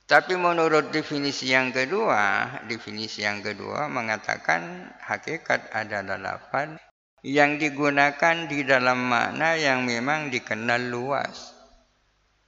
Tapi 0.08 0.34
menurut 0.34 0.90
definisi 0.90 1.52
yang 1.52 1.70
kedua, 1.70 2.58
definisi 2.66 3.22
yang 3.22 3.44
kedua 3.44 3.86
mengatakan 3.92 4.88
hakikat 5.04 5.68
adalah 5.70 6.16
lafaz 6.18 6.80
yang 7.22 7.60
digunakan 7.60 8.48
di 8.48 8.64
dalam 8.64 9.04
makna 9.04 9.54
yang 9.54 9.84
memang 9.84 10.32
dikenal 10.32 10.80
luas. 10.90 11.52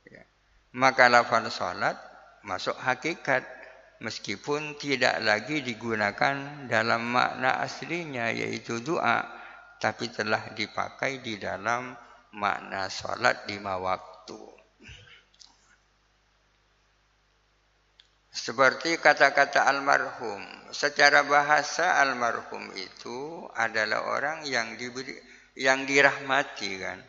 Ya. 0.08 0.24
Maka 0.72 1.12
lafaz 1.12 1.52
salat 1.52 2.09
masuk 2.46 2.76
hakikat 2.80 3.44
meskipun 4.00 4.80
tidak 4.80 5.20
lagi 5.20 5.60
digunakan 5.60 6.66
dalam 6.66 7.12
makna 7.12 7.60
aslinya 7.60 8.32
yaitu 8.32 8.80
doa 8.80 9.28
tapi 9.80 10.12
telah 10.12 10.52
dipakai 10.52 11.24
di 11.24 11.40
dalam 11.40 11.96
makna 12.36 12.88
salat 12.92 13.48
lima 13.48 13.80
waktu. 13.80 14.40
Seperti 18.30 18.94
kata-kata 19.02 19.66
almarhum 19.66 20.40
secara 20.70 21.26
bahasa 21.26 21.98
almarhum 21.98 22.70
itu 22.78 23.44
adalah 23.58 24.06
orang 24.06 24.46
yang 24.46 24.78
diberi 24.78 25.18
yang 25.58 25.82
dirahmati 25.82 26.78
kan 26.78 27.02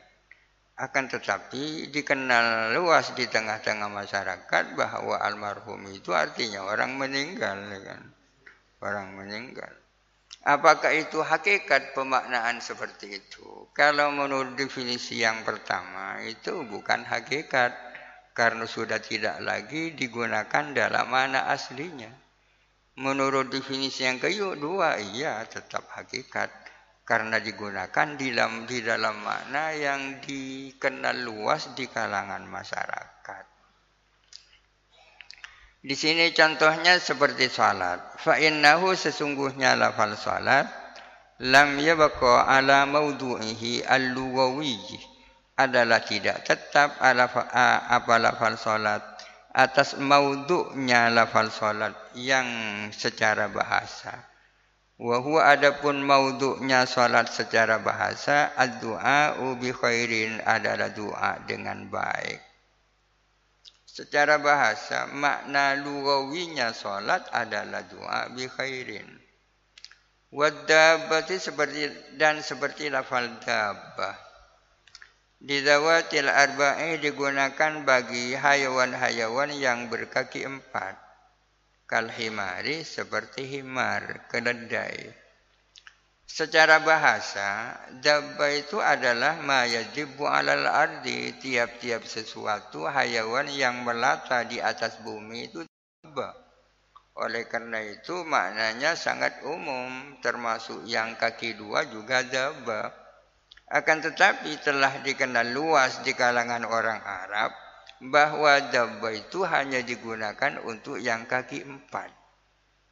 akan 0.82 1.14
tetapi 1.14 1.94
dikenal 1.94 2.74
luas 2.74 3.14
di 3.14 3.30
tengah-tengah 3.30 3.86
masyarakat 3.86 4.64
bahwa 4.74 5.22
almarhum 5.22 5.86
itu 5.94 6.10
artinya 6.10 6.66
orang 6.66 6.98
meninggal 6.98 7.54
ya 7.70 7.80
kan? 7.86 8.02
Orang 8.82 9.14
meninggal. 9.14 9.70
Apakah 10.42 10.90
itu 10.98 11.22
hakikat 11.22 11.94
pemaknaan 11.94 12.66
seperti 12.66 13.22
itu? 13.22 13.70
Kalau 13.78 14.10
menurut 14.10 14.58
definisi 14.58 15.22
yang 15.22 15.46
pertama 15.46 16.18
itu 16.26 16.66
bukan 16.66 17.06
hakikat. 17.06 17.94
Karena 18.32 18.64
sudah 18.64 19.04
tidak 19.04 19.44
lagi 19.44 19.92
digunakan 19.92 20.72
dalam 20.72 21.12
mana 21.12 21.52
aslinya. 21.52 22.10
Menurut 22.96 23.52
definisi 23.52 24.08
yang 24.08 24.24
kedua 24.24 24.98
iya 24.98 25.44
tetap 25.46 25.92
hakikat 25.92 26.61
karena 27.12 27.44
digunakan 27.44 28.16
di 28.16 28.32
dalam 28.32 28.64
di 28.64 28.80
dalam 28.80 29.20
makna 29.20 29.76
yang 29.76 30.24
dikenal 30.24 31.28
luas 31.28 31.76
di 31.76 31.92
kalangan 31.92 32.48
masyarakat. 32.48 33.44
Di 35.84 35.92
sini 35.92 36.32
contohnya 36.32 36.96
seperti 37.04 37.52
salat. 37.52 38.16
Fa 38.16 38.40
innahu 38.40 38.96
sesungguhnya 38.96 39.76
lafal 39.76 40.16
salat 40.16 40.72
lam 41.44 41.76
yabqa 41.84 42.48
ala 42.48 42.88
maudu'ihi 42.88 43.84
al-lugawi 43.84 44.80
adalah 45.60 46.00
tidak 46.08 46.48
tetap 46.48 46.96
ala 47.04 47.28
apa 47.92 48.16
lafal 48.24 48.56
salat 48.56 49.04
atas 49.52 50.00
maudhu'nya 50.00 51.12
lafal 51.12 51.52
salat 51.52 51.92
yang 52.16 52.48
secara 52.96 53.52
bahasa 53.52 54.31
Wa 55.02 55.18
huwa 55.18 55.50
adapun 55.50 56.06
maudhu'nya 56.06 56.86
salat 56.86 57.26
secara 57.34 57.82
bahasa 57.82 58.54
ad-du'a 58.54 59.34
bi 59.58 59.74
khairin 59.74 60.38
adalah 60.46 60.94
doa 60.94 61.42
dengan 61.50 61.90
baik. 61.90 62.38
Secara 63.90 64.38
bahasa 64.38 65.10
makna 65.10 65.74
lugawinya 65.74 66.70
salat 66.70 67.26
adalah 67.34 67.82
doa 67.90 68.30
bi 68.30 68.46
khairin. 68.46 69.10
Wadabati 70.30 71.42
seperti 71.42 71.90
dan 72.22 72.46
seperti 72.46 72.94
lafal 72.94 73.42
dabbah. 73.42 74.14
Di 75.42 75.66
zawatil 75.66 76.30
arba'i 76.30 77.02
digunakan 77.02 77.82
bagi 77.82 78.38
hayawan-hayawan 78.38 79.50
yang 79.58 79.90
berkaki 79.90 80.46
empat 80.46 81.01
kal 81.92 82.08
himari 82.08 82.88
seperti 82.88 83.60
himar, 83.60 84.32
keledai. 84.32 85.12
Secara 86.24 86.80
bahasa, 86.80 87.76
dabba 88.00 88.48
itu 88.56 88.80
adalah 88.80 89.44
ma 89.44 89.68
yajibu 89.68 90.24
alal 90.24 90.64
ardi, 90.72 91.36
tiap-tiap 91.36 92.08
sesuatu 92.08 92.88
hayawan 92.88 93.52
yang 93.52 93.84
melata 93.84 94.48
di 94.48 94.64
atas 94.64 95.04
bumi 95.04 95.52
itu 95.52 95.68
dabba. 95.68 96.32
Oleh 97.20 97.44
karena 97.52 97.84
itu 97.84 98.24
maknanya 98.24 98.96
sangat 98.96 99.44
umum, 99.44 100.16
termasuk 100.24 100.88
yang 100.88 101.20
kaki 101.20 101.60
dua 101.60 101.92
juga 101.92 102.24
dabba. 102.24 102.88
Akan 103.68 104.00
tetapi 104.00 104.64
telah 104.64 105.04
dikenal 105.04 105.52
luas 105.52 106.00
di 106.08 106.16
kalangan 106.16 106.64
orang 106.64 107.04
Arab 107.04 107.52
bahwa 108.02 108.58
dabba 108.74 109.14
itu 109.14 109.46
hanya 109.46 109.86
digunakan 109.86 110.58
untuk 110.66 110.98
yang 110.98 111.30
kaki 111.30 111.62
empat. 111.62 112.10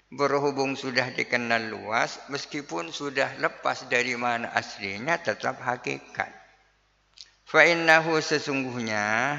Berhubung 0.09 0.77
sudah 0.77 1.09
dikenal 1.13 1.69
luas, 1.69 2.21
meskipun 2.29 2.93
sudah 2.93 3.37
lepas 3.41 3.89
dari 3.89 4.13
mana 4.13 4.53
aslinya, 4.53 5.17
tetap 5.21 5.61
hakikat. 5.61 6.29
Fa'innahu 7.49 8.21
sesungguhnya 8.21 9.37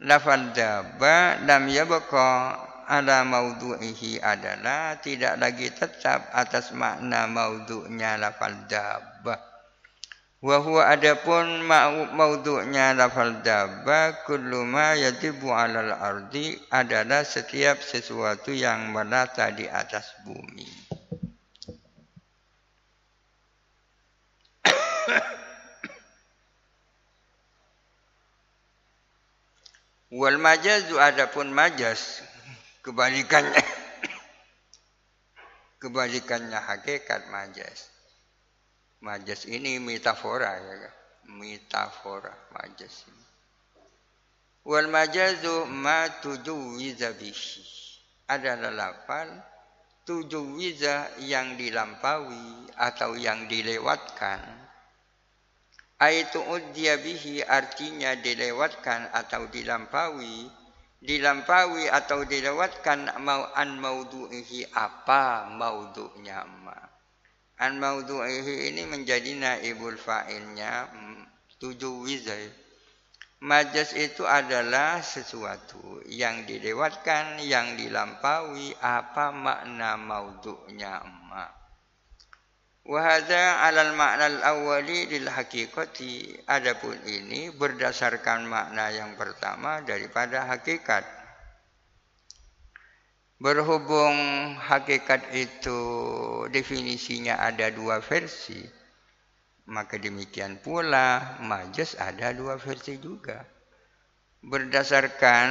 lafal 0.00 0.56
dabba 0.56 1.44
lam 1.44 1.68
yabqa 1.68 2.56
ala 2.88 3.24
maudu'ihi 3.24 4.20
adalah 4.20 4.96
tidak 5.00 5.40
lagi 5.40 5.72
tetap 5.72 6.32
atas 6.32 6.72
makna 6.72 7.28
maudu'nya 7.28 8.16
lafal 8.16 8.68
dabba 8.68 9.53
Wa 10.44 10.60
huwa 10.60 10.92
adapun 10.92 11.64
maudhu'nya 12.12 12.92
lafal 12.92 13.40
dabba 13.40 14.28
kullu 14.28 14.68
ma 14.68 14.92
yatibu 14.92 15.48
'alal 15.48 15.96
ardi 15.96 16.60
adalah 16.68 17.24
setiap 17.24 17.80
sesuatu 17.80 18.52
yang 18.52 18.92
melata 18.92 19.48
di 19.56 19.64
atas 19.64 20.12
bumi. 20.20 20.68
Wal 30.20 30.36
majazu 30.36 31.00
adapun 31.00 31.56
majas 31.56 32.20
kebalikannya 32.84 33.64
kebalikannya 35.80 36.60
hakikat 36.60 37.32
majas 37.32 37.93
Majas 39.04 39.44
ini 39.44 39.76
metafora 39.76 40.56
ya 40.56 40.74
kan? 40.88 40.94
Metafora 41.36 42.32
majas 42.56 43.04
ini. 43.04 43.24
Wal 44.64 44.88
majazu 44.88 45.68
ma 45.68 46.08
tujuwiza 46.24 47.12
bihi. 47.12 47.60
Adalah 48.32 48.72
lafal 48.72 49.28
tujuwiza 50.08 51.20
yang 51.20 51.60
dilampaui 51.60 52.72
atau 52.80 53.12
yang 53.12 53.44
dilewatkan. 53.44 54.40
Aitu 56.00 56.40
uddiya 56.40 56.96
bihi 56.96 57.44
artinya 57.44 58.16
dilewatkan 58.16 59.12
atau 59.12 59.44
dilampaui 59.52 60.48
dilampaui 61.04 61.92
atau 61.92 62.24
dilewatkan 62.24 63.20
mau 63.20 63.52
an 63.52 63.76
maudu'ihi 63.76 64.72
apa 64.72 65.52
maudu'nya 65.52 66.48
ma 66.64 66.93
an 67.60 67.78
maudhu'ihi 67.78 68.74
ini 68.74 68.82
menjadi 68.88 69.30
naibul 69.36 69.94
fa'ilnya 69.94 70.90
hmm, 70.90 71.22
tujuh 71.58 72.06
wizai 72.06 72.64
Majas 73.44 73.92
itu 73.92 74.24
adalah 74.24 75.04
sesuatu 75.04 76.00
yang 76.08 76.48
dilewatkan, 76.48 77.36
yang 77.44 77.76
dilampaui, 77.76 78.72
apa 78.80 79.36
makna 79.36 80.00
maudhu'nya 80.00 81.04
emak. 81.04 81.52
Wahada 82.88 83.68
alal 83.68 83.92
makna 84.00 84.32
al-awwali 84.32 85.12
lil 85.12 85.28
hakikati. 85.28 86.40
Adapun 86.48 86.96
ini 87.04 87.52
berdasarkan 87.52 88.48
makna 88.48 88.88
yang 88.88 89.12
pertama 89.12 89.84
daripada 89.84 90.48
hakikat. 90.48 91.04
Berhubung 93.34 94.14
hakikat 94.62 95.34
itu 95.34 95.82
definisinya 96.54 97.42
ada 97.42 97.66
dua 97.74 97.98
versi, 97.98 98.62
maka 99.66 99.98
demikian 99.98 100.62
pula 100.62 101.34
majas 101.42 101.98
ada 101.98 102.30
dua 102.30 102.54
versi 102.62 102.94
juga. 103.02 103.42
Berdasarkan 104.38 105.48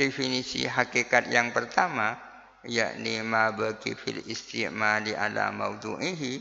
definisi 0.00 0.64
hakikat 0.64 1.28
yang 1.28 1.52
pertama, 1.52 2.16
yakni 2.64 3.20
ma 3.20 3.52
bagi 3.52 3.92
fil 3.92 4.24
istimali 4.24 5.12
ala 5.12 5.52
maudhu'ihi, 5.52 6.40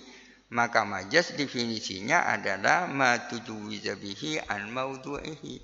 maka 0.55 0.87
majas 0.87 1.35
definisinya 1.35 2.23
adalah 2.23 2.87
ma 2.87 3.19
tujuwiza 3.19 3.99
bihi 3.99 4.39
an 4.47 4.71
maudhu'ihi. 4.71 5.59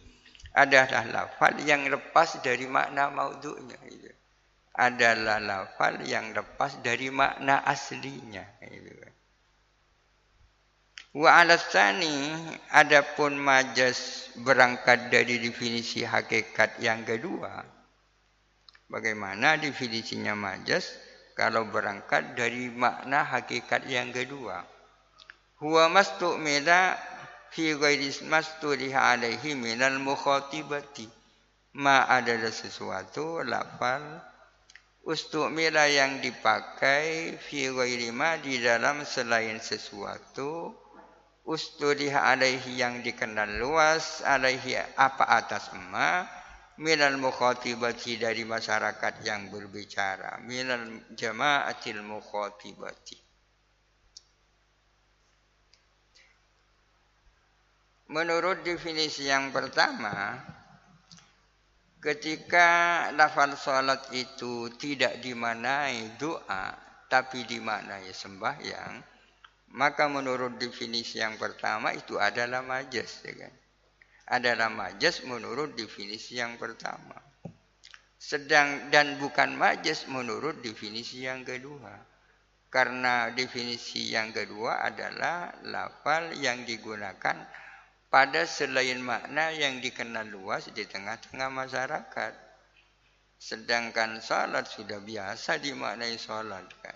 Adalah 0.60 1.08
lafal 1.08 1.56
yang 1.64 1.88
lepas 1.88 2.44
dari 2.44 2.68
makna 2.68 3.08
maudhu'nya. 3.08 3.80
Gitu 3.88 4.21
adalah 4.82 5.38
lafal 5.38 6.02
yang 6.02 6.34
lepas 6.34 6.82
dari 6.82 7.14
makna 7.14 7.62
aslinya. 7.62 8.42
Wa 11.14 11.44
alasani 11.46 12.34
adapun 12.74 13.38
majas 13.38 14.32
berangkat 14.42 15.14
dari 15.14 15.38
definisi 15.38 16.02
hakikat 16.02 16.82
yang 16.82 17.06
kedua. 17.06 17.62
Bagaimana 18.90 19.60
definisinya 19.62 20.34
majas 20.34 20.98
kalau 21.38 21.70
berangkat 21.70 22.34
dari 22.34 22.74
makna 22.74 23.22
hakikat 23.22 23.86
yang 23.86 24.10
kedua? 24.10 24.66
Huwa 25.62 25.94
mastu'mila 25.94 26.98
fi 27.54 27.78
ghairi 27.78 28.10
mastuliha 28.26 29.14
alaihi 29.14 29.54
minal 29.54 30.02
mukhatibati. 30.02 31.06
Ma 31.72 32.04
adalah 32.08 32.52
sesuatu 32.52 33.46
lafal 33.48 34.31
Ustumila 35.02 35.90
yang 35.90 36.22
dipakai 36.22 37.34
fi 37.42 37.74
ghairi 37.74 38.14
ma 38.14 38.38
di 38.38 38.62
dalam 38.62 39.02
selain 39.02 39.58
sesuatu 39.58 40.78
ustuliha 41.42 42.30
alaihi 42.30 42.78
yang 42.78 43.02
dikenal 43.02 43.50
luas 43.58 44.22
alaihi 44.22 44.78
apa 44.78 45.26
atas 45.26 45.74
ma 45.90 46.22
minal 46.78 47.18
mukhatibati 47.18 48.22
dari 48.22 48.46
masyarakat 48.46 49.26
yang 49.26 49.50
berbicara 49.50 50.38
minal 50.46 50.86
jamaatil 51.18 52.06
mukhatibati. 52.06 53.18
Menurut 58.12 58.62
definisi 58.68 59.32
yang 59.32 59.56
pertama, 59.56 60.36
Ketika 62.02 62.70
lafal 63.14 63.54
salat 63.54 64.10
itu 64.10 64.74
tidak 64.74 65.22
dimanai 65.22 66.18
doa, 66.18 66.74
tapi 67.06 67.46
dimaknai 67.46 68.10
sembahyang, 68.10 68.98
maka 69.78 70.10
menurut 70.10 70.58
definisi 70.58 71.22
yang 71.22 71.38
pertama 71.38 71.94
itu 71.94 72.18
adalah 72.18 72.66
majas. 72.66 73.22
Ya 73.22 73.46
kan? 73.46 73.54
Adalah 74.34 74.74
majas 74.74 75.22
menurut 75.30 75.78
definisi 75.78 76.42
yang 76.42 76.58
pertama. 76.58 77.22
Sedang 78.18 78.90
dan 78.90 79.22
bukan 79.22 79.54
majas 79.54 80.10
menurut 80.10 80.58
definisi 80.58 81.30
yang 81.30 81.46
kedua. 81.46 82.02
Karena 82.74 83.30
definisi 83.30 84.10
yang 84.10 84.34
kedua 84.34 84.82
adalah 84.82 85.54
lafal 85.70 86.34
yang 86.34 86.66
digunakan 86.66 87.46
pada 88.12 88.44
selain 88.44 89.00
makna 89.00 89.56
yang 89.56 89.80
dikenal 89.80 90.28
luas 90.28 90.68
di 90.76 90.84
tengah-tengah 90.84 91.48
masyarakat. 91.48 92.34
Sedangkan 93.40 94.20
salat 94.20 94.68
sudah 94.68 95.00
biasa 95.00 95.58
dimaknai 95.64 96.20
salat 96.20 96.68
kan. 96.84 96.94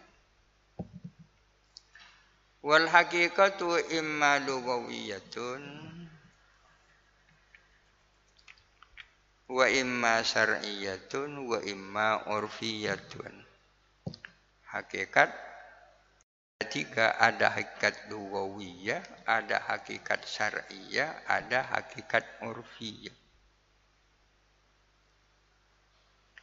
Wal 2.62 2.91
haqiqatu 2.91 3.95
imma 3.95 4.43
lugawiyatun 4.43 5.63
wa 9.49 9.65
imma 9.71 10.19
syar'iyatun 10.19 11.47
wa 11.47 11.63
imma 11.63 12.28
urfiyatun. 12.28 13.34
Hakikat 14.67 15.32
tiga 16.75 17.15
ada 17.15 17.55
hakikat 17.55 18.11
lugawiyah, 18.11 18.99
ada 19.23 19.63
hakikat 19.63 20.27
syar'iyah, 20.27 21.23
ada 21.23 21.63
hakikat 21.71 22.27
urfiyah. 22.43 23.15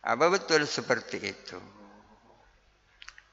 Apa 0.01 0.33
betul 0.33 0.65
seperti 0.65 1.21
itu? 1.21 1.61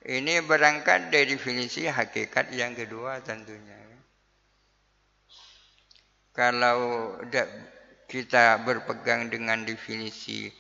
Ini 0.03 0.43
berangkat 0.43 1.07
dari 1.07 1.39
definisi 1.39 1.88
hakikat 1.88 2.51
yang 2.51 2.75
kedua 2.75 3.23
tentunya. 3.23 3.79
Kalau 6.35 7.15
kita 8.12 8.59
berpegang 8.67 9.31
dengan 9.31 9.63
definisi 9.63 10.51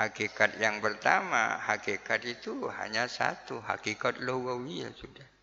hakikat 0.00 0.56
yang 0.56 0.80
pertama, 0.80 1.60
hakikat 1.60 2.24
itu 2.24 2.72
hanya 2.72 3.04
satu, 3.04 3.60
hakikat 3.60 4.20
lugawiyah 4.24 4.92
sudah 4.96 5.33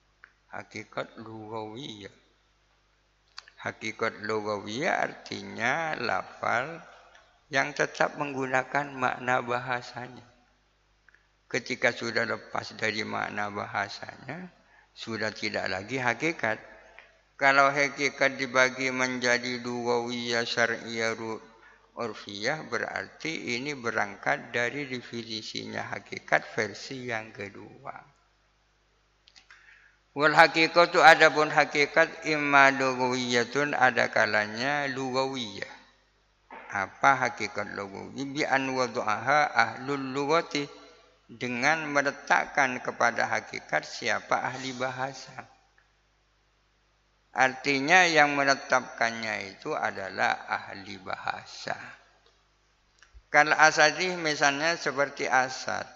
hakikat 0.51 1.15
lugawiyah. 1.23 2.11
Hakikat 3.63 4.19
lugawiyah 4.27 4.99
artinya 4.99 5.95
lafal 5.95 6.83
yang 7.47 7.71
tetap 7.71 8.19
menggunakan 8.19 8.91
makna 8.91 9.39
bahasanya. 9.39 10.27
Ketika 11.47 11.91
sudah 11.91 12.23
lepas 12.27 12.75
dari 12.79 13.03
makna 13.03 13.51
bahasanya, 13.51 14.51
sudah 14.91 15.31
tidak 15.31 15.67
lagi 15.71 15.99
hakikat. 15.99 16.59
Kalau 17.39 17.71
hakikat 17.71 18.35
dibagi 18.39 18.91
menjadi 18.91 19.59
lugawiyah, 19.59 20.47
syar'iyah, 20.47 21.15
urfiyah, 21.95 22.67
berarti 22.67 23.55
ini 23.59 23.75
berangkat 23.75 24.51
dari 24.55 24.87
definisinya 24.87 25.91
hakikat 25.95 26.43
versi 26.55 27.07
yang 27.09 27.35
kedua. 27.35 28.10
Wal 30.11 30.35
hakikatu 30.35 30.99
adapun 30.99 31.47
hakikat 31.47 32.27
imma 32.27 32.67
lugawiyatun 32.75 33.71
ada 33.71 34.11
kalanya 34.11 34.91
lugawiyah. 34.91 35.81
Apa 36.71 37.19
hakikat 37.27 37.75
lugawi? 37.75 38.23
Bi 38.31 38.47
an 38.47 38.71
wadu'aha 38.71 39.51
ahlul 39.51 40.15
lugati 40.15 40.63
dengan 41.27 41.83
meletakkan 41.91 42.79
kepada 42.79 43.27
hakikat 43.27 43.83
siapa 43.83 44.39
ahli 44.39 44.71
bahasa. 44.75 45.35
Artinya 47.35 48.07
yang 48.07 48.35
menetapkannya 48.35 49.55
itu 49.55 49.75
adalah 49.75 50.47
ahli 50.47 50.95
bahasa. 50.99 51.75
Kalau 53.31 53.55
asadih 53.55 54.15
misalnya 54.19 54.75
seperti 54.75 55.27
asad 55.27 55.87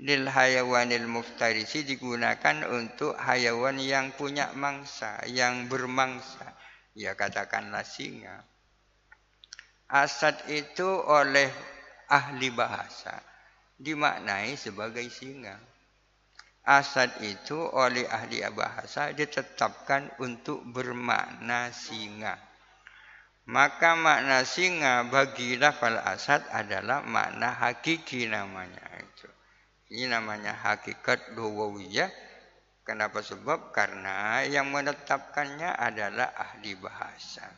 lil 0.00 0.24
hayawanil 0.32 1.04
muftarisi 1.04 1.84
digunakan 1.84 2.64
untuk 2.72 3.12
hayawan 3.20 3.76
yang 3.76 4.16
punya 4.16 4.48
mangsa, 4.56 5.20
yang 5.28 5.68
bermangsa. 5.68 6.56
Ya 6.96 7.12
katakanlah 7.12 7.84
singa. 7.84 8.42
Asad 9.92 10.40
itu 10.48 10.88
oleh 10.88 11.52
ahli 12.08 12.48
bahasa 12.50 13.20
dimaknai 13.76 14.56
sebagai 14.56 15.04
singa. 15.12 15.60
Asad 16.64 17.12
itu 17.24 17.56
oleh 17.56 18.04
ahli 18.08 18.40
bahasa 18.52 19.12
ditetapkan 19.12 20.12
untuk 20.20 20.64
bermakna 20.64 21.72
singa. 21.72 22.36
Maka 23.50 23.98
makna 23.98 24.46
singa 24.46 25.02
bagi 25.10 25.58
lafal 25.58 25.98
asad 25.98 26.44
adalah 26.54 27.02
makna 27.02 27.50
hakiki 27.50 28.30
namanya. 28.30 29.09
Ini 29.90 30.06
namanya 30.06 30.54
hakikat 30.54 31.34
luwawiyah. 31.34 32.06
Kenapa 32.86 33.26
sebab? 33.26 33.74
Karena 33.74 34.46
yang 34.46 34.70
menetapkannya 34.70 35.74
adalah 35.74 36.30
ahli 36.30 36.78
bahasa. 36.78 37.50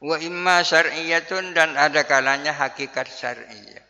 Wa 0.00 0.16
imma 0.16 0.64
syar'iyatun 0.64 1.52
dan 1.52 1.76
ada 1.76 2.08
kalanya 2.08 2.56
hakikat 2.56 3.04
syar'iyah. 3.04 3.84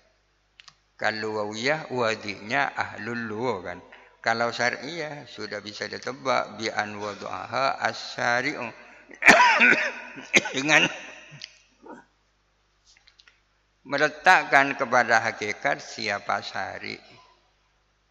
Kalau 0.98 1.38
wawiyah 1.38 1.88
wadinya 1.94 2.74
ahlul 2.74 3.30
luwa 3.30 3.62
kan. 3.62 3.78
Kalau 4.18 4.50
syar'iyah 4.50 5.26
sudah 5.30 5.62
bisa 5.62 5.86
ditebak 5.86 6.58
bi 6.58 6.66
an 6.66 6.98
wadu'aha 6.98 7.78
as-syari'u 7.78 8.70
dengan 10.54 10.86
meletakkan 13.82 14.78
kepada 14.78 15.18
hakikat 15.18 15.82
siapa 15.82 16.38
syari. 16.42 16.98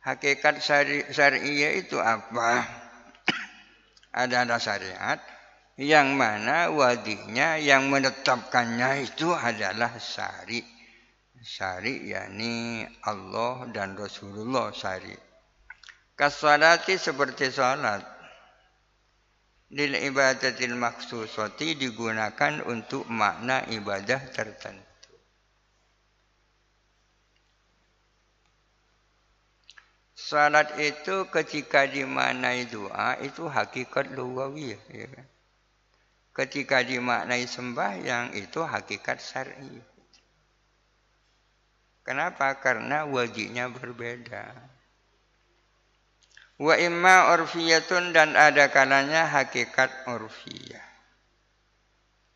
Hakikat 0.03 0.59
syari, 0.59 1.05
syariah 1.13 1.79
itu 1.79 1.95
apa? 2.01 2.65
Adalah 4.23 4.59
syariat 4.59 5.19
yang 5.79 6.19
mana 6.19 6.67
wadinya 6.67 7.55
yang 7.55 7.87
menetapkannya 7.87 9.07
itu 9.07 9.31
adalah 9.31 9.95
syari. 9.97 10.61
Syari 11.41 12.11
yakni 12.11 12.85
Allah 13.01 13.65
dan 13.73 13.97
Rasulullah 13.97 14.69
syari. 14.75 15.15
Kasalati 16.13 17.01
seperti 17.01 17.49
salat. 17.49 18.03
Lil 19.71 19.95
ibadatil 19.95 20.75
maksusati 20.75 21.79
digunakan 21.79 22.61
untuk 22.67 23.07
makna 23.07 23.63
ibadah 23.71 24.21
tertentu. 24.29 24.90
Salat 30.31 30.79
itu 30.79 31.27
ketika 31.27 31.83
dimaknai 31.83 32.63
doa 32.71 33.19
itu 33.19 33.51
hakikat 33.51 34.15
lugawi 34.15 34.79
ya 34.87 35.11
kan? 35.11 35.27
Ketika 36.31 36.87
dimaknai 36.87 37.43
sembahyang 37.43 38.31
itu 38.39 38.63
hakikat 38.63 39.19
syar'i. 39.19 39.83
Kenapa? 42.07 42.63
Karena 42.63 43.03
wajibnya 43.03 43.67
berbeda. 43.67 44.55
Wa 46.63 46.79
imma 46.79 47.35
urfiyatun 47.35 48.15
dan 48.15 48.39
ada 48.39 48.71
kalanya 48.71 49.27
hakikat 49.27 49.91
urfiyah. 50.07 50.87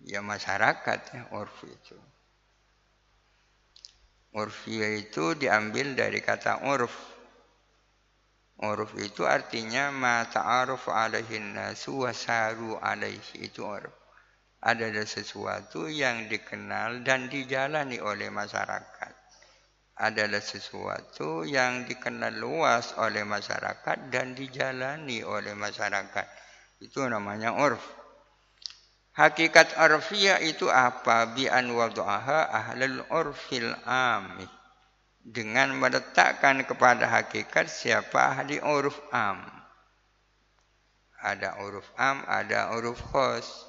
Ya 0.03 0.19
masyarakat 0.19 0.99
ya 1.15 1.31
urfi 1.31 1.71
itu. 1.71 1.95
Urfiyah 4.35 4.99
itu 4.99 5.31
diambil 5.39 5.95
dari 5.95 6.19
kata 6.19 6.59
urf 6.67 7.14
Uruf 8.55 8.95
itu 8.95 9.27
artinya 9.27 9.91
ma 9.91 10.23
ta'aruf 10.23 10.87
alaihin 10.87 11.59
nasu 11.59 12.07
wasaru 12.07 12.79
alaihi 12.79 13.51
itu 13.51 13.67
uruf. 13.67 13.91
Ada 14.63 15.03
sesuatu 15.03 15.91
yang 15.91 16.31
dikenal 16.31 17.03
dan 17.03 17.27
dijalani 17.27 17.99
oleh 17.99 18.31
masyarakat. 18.31 19.13
Adalah 19.99 20.39
sesuatu 20.39 21.43
yang 21.43 21.83
dikenal 21.83 22.35
luas 22.39 22.95
oleh 22.95 23.27
masyarakat 23.27 24.07
dan 24.07 24.31
dijalani 24.31 25.21
oleh 25.21 25.51
masyarakat. 25.51 26.27
Itu 26.79 27.03
namanya 27.11 27.59
urf. 27.59 27.83
Hakikat 29.15 29.79
urfiyah 29.79 30.39
itu 30.43 30.71
apa? 30.71 31.31
Bi 31.31 31.47
an 31.47 31.71
wadu'aha 31.71 32.51
ahlul 32.51 33.03
urfil 33.11 33.71
amih 33.87 34.64
dengan 35.25 35.73
meletakkan 35.73 36.61
kepada 36.69 37.09
hakikat 37.09 37.65
siapa 37.65 38.37
ahli 38.37 38.61
uruf 38.61 39.01
am. 39.09 39.41
Ada 41.17 41.57
uruf 41.65 41.89
am, 41.97 42.21
ada 42.29 42.69
uruf 42.77 43.01
khos. 43.09 43.65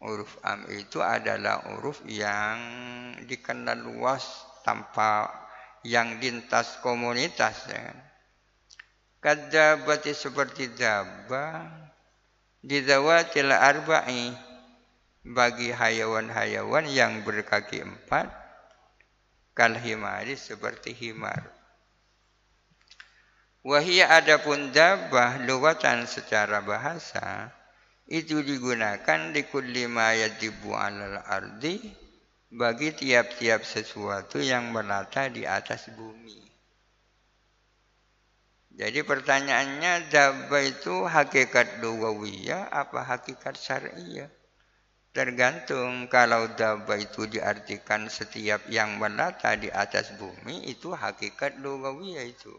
Uruf 0.00 0.40
am 0.40 0.64
itu 0.72 1.04
adalah 1.04 1.60
uruf 1.76 2.00
yang 2.08 2.56
dikenal 3.28 3.84
luas 3.84 4.24
tanpa 4.64 5.28
yang 5.84 6.16
lintas 6.16 6.80
komunitas. 6.80 7.68
Ya. 7.68 7.92
Kadabati 9.20 10.16
seperti 10.16 10.72
daba 10.72 11.68
di 12.64 12.80
dawatil 12.80 13.52
arba'i 13.52 14.32
bagi 15.20 15.68
hayawan-hayawan 15.68 16.88
yang 16.88 17.20
berkaki 17.26 17.82
empat 17.84 18.45
kal 19.56 19.72
himari 19.80 20.36
seperti 20.36 20.92
himar. 20.92 21.48
Wahia 23.64 24.12
adapun 24.12 24.70
dabah 24.70 25.42
lugatan 25.42 26.06
secara 26.06 26.62
bahasa 26.62 27.50
itu 28.06 28.38
digunakan 28.44 29.34
di 29.34 29.42
kulli 29.48 29.90
ma 29.90 30.14
yadibu 30.14 30.70
ardi 30.76 31.82
bagi 32.52 32.94
tiap-tiap 32.94 33.66
sesuatu 33.66 34.38
yang 34.38 34.70
melata 34.70 35.26
di 35.26 35.42
atas 35.42 35.90
bumi. 35.90 36.46
Jadi 38.76 39.00
pertanyaannya 39.02 40.12
dabah 40.12 40.62
itu 40.62 41.08
hakikat 41.08 41.80
lugawiyah 41.80 42.68
apa 42.68 43.02
hakikat 43.02 43.56
syariah? 43.56 44.28
Tergantung 45.16 46.12
kalau 46.12 46.44
daba 46.60 47.00
itu 47.00 47.24
diartikan 47.24 48.04
setiap 48.12 48.68
yang 48.68 49.00
melata 49.00 49.56
di 49.56 49.72
atas 49.72 50.12
bumi 50.20 50.68
itu 50.68 50.92
hakikat 50.92 51.56
lugawiyah 51.56 52.20
itu. 52.20 52.52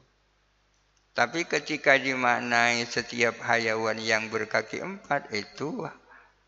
Tapi 1.13 1.45
ketika 1.45 2.01
dimaknai 2.01 2.81
setiap 2.81 3.37
hayawan 3.45 4.01
yang 4.01 4.33
berkaki 4.33 4.81
empat 4.81 5.29
itu 5.37 5.85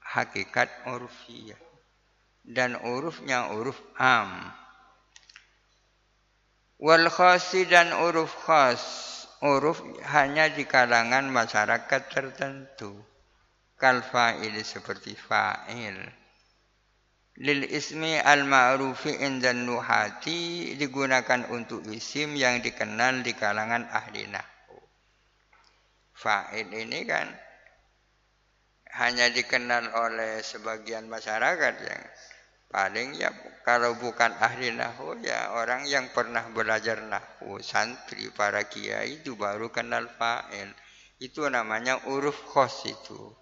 hakikat 0.02 0.74
urfiyah. 0.90 1.62
Dan 2.42 2.82
urufnya 2.82 3.54
uruf 3.54 3.78
am. 4.02 4.50
Wal 6.82 7.06
khasi 7.14 7.70
dan 7.70 7.94
uruf 7.94 8.34
khas. 8.50 8.82
Uruf 9.46 9.78
hanya 10.10 10.50
di 10.50 10.66
kalangan 10.66 11.30
masyarakat 11.30 12.02
tertentu 12.10 12.98
kal 13.80 14.04
fa'il 14.04 14.60
seperti 14.60 15.16
fa'il. 15.16 15.96
Lil 17.40 17.64
ismi 17.72 18.20
al 18.20 18.44
ma'rufi 18.44 19.24
indan 19.24 19.64
nuhati 19.64 20.76
digunakan 20.76 21.48
untuk 21.56 21.88
isim 21.88 22.36
yang 22.36 22.60
dikenal 22.60 23.24
di 23.24 23.32
kalangan 23.32 23.88
ahli 23.88 24.28
nahwu. 24.28 24.84
Fa'il 26.12 26.68
ini 26.68 27.08
kan 27.08 27.32
hanya 29.00 29.32
dikenal 29.32 29.96
oleh 29.96 30.44
sebagian 30.44 31.08
masyarakat 31.08 31.74
yang 31.80 32.04
paling 32.68 33.16
ya 33.16 33.32
kalau 33.64 33.96
bukan 33.96 34.36
ahli 34.36 34.76
nahwu 34.76 35.24
ya 35.24 35.56
orang 35.56 35.88
yang 35.88 36.12
pernah 36.12 36.44
belajar 36.52 37.00
nahwu 37.08 37.64
santri 37.64 38.28
para 38.36 38.68
kiai 38.68 39.24
itu 39.24 39.40
baru 39.40 39.72
kenal 39.72 40.12
fa'il. 40.12 40.68
Itu 41.24 41.48
namanya 41.48 42.04
uruf 42.12 42.44
khos 42.52 42.84
itu 42.84 43.40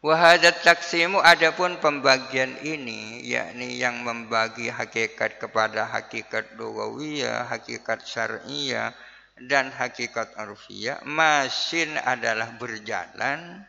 Wahadat 0.00 0.64
taksimu 0.64 1.20
adapun 1.20 1.76
pembagian 1.76 2.56
ini 2.64 3.20
yakni 3.20 3.76
yang 3.76 4.00
membagi 4.00 4.72
hakikat 4.72 5.36
kepada 5.36 5.84
hakikat 5.84 6.56
lugawiyah, 6.56 7.44
hakikat 7.44 8.00
syar'iyah 8.08 8.96
dan 9.44 9.68
hakikat 9.68 10.32
arfiyah 10.40 11.04
masin 11.04 12.00
adalah 12.00 12.56
berjalan. 12.56 13.60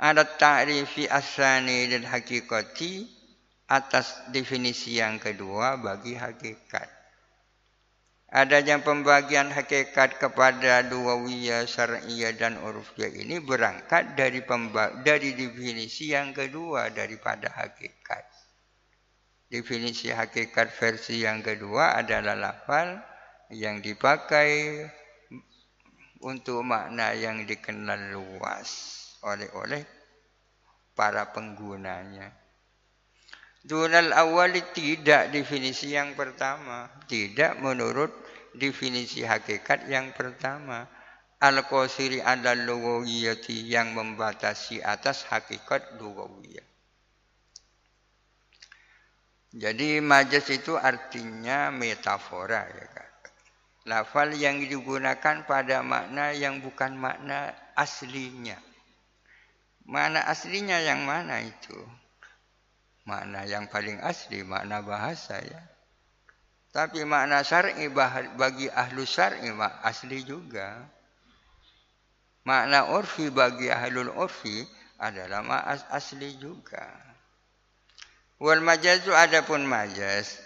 Ada 0.00 0.24
ta'rifi 0.24 1.04
asani 1.12 1.92
dan 1.92 2.08
hakikati 2.08 3.04
atas 3.68 4.32
definisi 4.32 4.96
yang 4.96 5.20
kedua 5.20 5.76
bagi 5.76 6.16
hakikat 6.16 6.97
adanya 8.28 8.76
pembagian 8.84 9.48
hakikat 9.48 10.20
kepada 10.20 10.84
duawiyah, 10.84 11.64
syar'iyah 11.64 12.36
dan 12.36 12.60
urfiyah 12.60 13.12
ini 13.12 13.40
berangkat 13.40 14.14
dari 14.14 14.44
dari 15.00 15.32
definisi 15.32 16.12
yang 16.12 16.36
kedua 16.36 16.92
daripada 16.92 17.48
hakikat. 17.48 18.24
Definisi 19.48 20.12
hakikat 20.12 20.68
versi 20.76 21.24
yang 21.24 21.40
kedua 21.40 21.96
adalah 21.96 22.36
lafal 22.36 23.00
yang 23.48 23.80
dipakai 23.80 24.84
untuk 26.20 26.60
makna 26.60 27.16
yang 27.16 27.48
dikenal 27.48 28.12
luas 28.12 28.68
oleh 29.24 29.48
oleh 29.56 29.82
para 30.92 31.32
penggunanya. 31.32 32.37
Dunal 33.68 34.16
awali 34.16 34.64
tidak 34.72 35.28
definisi 35.28 35.92
yang 35.92 36.16
pertama. 36.16 36.88
Tidak 37.04 37.60
menurut 37.60 38.08
definisi 38.56 39.20
hakikat 39.20 39.84
yang 39.92 40.16
pertama. 40.16 40.88
Al-qasiri 41.36 42.24
ala 42.24 42.56
lugawiyati 42.56 43.68
yang 43.68 43.92
membatasi 43.92 44.80
atas 44.80 45.28
hakikat 45.28 46.00
lugawiyah. 46.00 46.64
Jadi 49.52 50.00
majas 50.00 50.48
itu 50.48 50.72
artinya 50.80 51.68
metafora 51.68 52.64
ya 52.72 52.86
kan. 52.88 53.10
Lafal 53.84 54.32
yang 54.32 54.64
digunakan 54.64 55.44
pada 55.44 55.84
makna 55.84 56.32
yang 56.32 56.64
bukan 56.64 56.96
makna 56.96 57.52
aslinya. 57.76 58.56
Makna 59.84 60.24
aslinya 60.24 60.80
yang 60.80 61.04
mana 61.04 61.40
itu? 61.44 61.97
Makna 63.08 63.48
yang 63.48 63.64
paling 63.72 63.96
asli 64.04 64.44
makna 64.44 64.84
bahasa 64.84 65.40
ya. 65.40 65.64
Tapi 66.68 67.08
makna 67.08 67.40
syar'i 67.40 67.88
bagi 68.36 68.68
ahlu 68.68 69.08
syar'i 69.08 69.48
asli 69.80 70.20
juga. 70.28 70.84
Makna 72.44 72.92
urfi 72.92 73.32
bagi 73.32 73.72
ahlul 73.72 74.12
urfi 74.12 74.68
adalah 75.00 75.40
makna 75.40 75.80
asli 75.88 76.36
juga. 76.36 76.84
Wal 78.36 78.60
majazu 78.60 79.16
adapun 79.16 79.64
majaz 79.64 80.36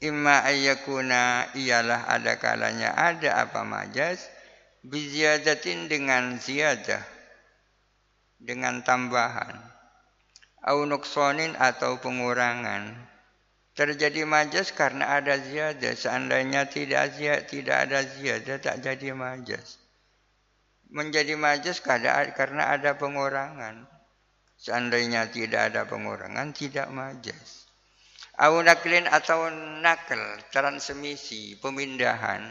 imma 0.00 0.46
ayyakuna 0.46 1.52
ialah 1.52 2.08
ada 2.08 2.40
kalanya 2.40 2.96
ada 2.96 3.44
apa 3.44 3.66
majaz 3.68 4.22
biziyadatin 4.80 5.88
dengan 5.92 6.40
ziyadah 6.40 7.04
dengan 8.40 8.80
tambahan 8.84 9.73
au 10.64 10.82
nuksonin 10.88 11.52
atau 11.60 12.00
pengurangan 12.00 12.96
terjadi 13.76 14.24
majaz 14.24 14.72
karena 14.72 15.20
ada 15.20 15.36
ziyadah 15.36 15.92
seandainya 15.92 16.66
tidak 16.66 17.12
ziyadah 17.14 17.44
tidak 17.46 17.76
ada 17.84 18.00
ziyadah 18.02 18.56
tak 18.58 18.76
jadi 18.80 19.12
majaz 19.12 19.76
menjadi 20.88 21.36
majaz 21.36 21.84
karena 22.34 22.72
ada 22.72 22.96
pengurangan 22.96 23.84
seandainya 24.56 25.28
tidak 25.28 25.72
ada 25.72 25.84
pengurangan 25.84 26.50
tidak 26.56 26.88
majaz 26.88 27.64
Au 28.34 28.58
naklin 28.66 29.06
atau 29.06 29.46
nakal, 29.78 30.18
transmisi, 30.50 31.54
pemindahan. 31.54 32.42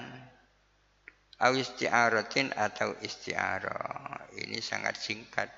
Au 1.43 1.51
isti'aratin 1.51 2.55
atau 2.55 2.95
isti'arah. 3.03 4.31
Ini 4.31 4.63
sangat 4.63 4.95
singkat. 4.95 5.51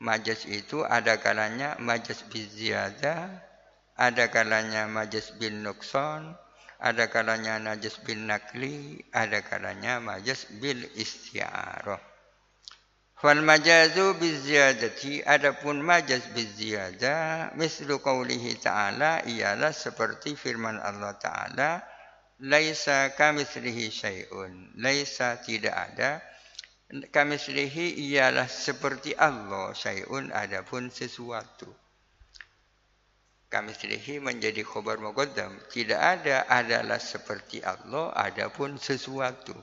Majas 0.00 0.48
itu 0.48 0.80
ada 0.80 1.20
kalanya 1.20 1.76
majas 1.76 2.24
biziyadah, 2.32 3.28
ada 4.00 4.24
kalanya 4.32 4.88
majas 4.88 5.28
bin 5.36 5.60
nukson, 5.60 6.32
ada 6.80 7.12
kalanya 7.12 7.60
najas 7.60 8.00
bin 8.00 8.24
nakli, 8.24 9.04
ada 9.12 9.44
kalanya 9.44 10.00
majas 10.00 10.48
bil 10.56 10.80
isti'arah. 10.96 12.00
Fal 13.20 13.44
majazu 13.44 14.16
biziyadati 14.16 15.20
adapun 15.20 15.84
majaz 15.84 16.24
biziyada 16.32 17.52
mislu 17.52 18.00
qawlihi 18.00 18.56
ta'ala 18.64 19.20
ialah 19.28 19.76
seperti 19.76 20.32
firman 20.32 20.80
Allah 20.80 21.12
Ta'ala 21.20 21.84
laisa 22.40 23.12
kamitslihi 23.12 23.92
syai'un 23.92 24.72
laisa 24.80 25.36
tidak 25.44 25.76
ada 25.76 26.24
kamitslihi 26.90 27.96
ialah 28.10 28.50
seperti 28.50 29.14
Allah 29.14 29.70
syai'un 29.70 30.34
adapun 30.34 30.90
sesuatu 30.90 31.70
kamitslihi 33.46 34.18
menjadi 34.18 34.66
khabar 34.66 34.98
muqaddam 34.98 35.54
tidak 35.70 36.02
ada 36.02 36.50
adalah 36.50 36.98
seperti 36.98 37.62
Allah 37.62 38.10
adapun 38.18 38.74
sesuatu 38.78 39.54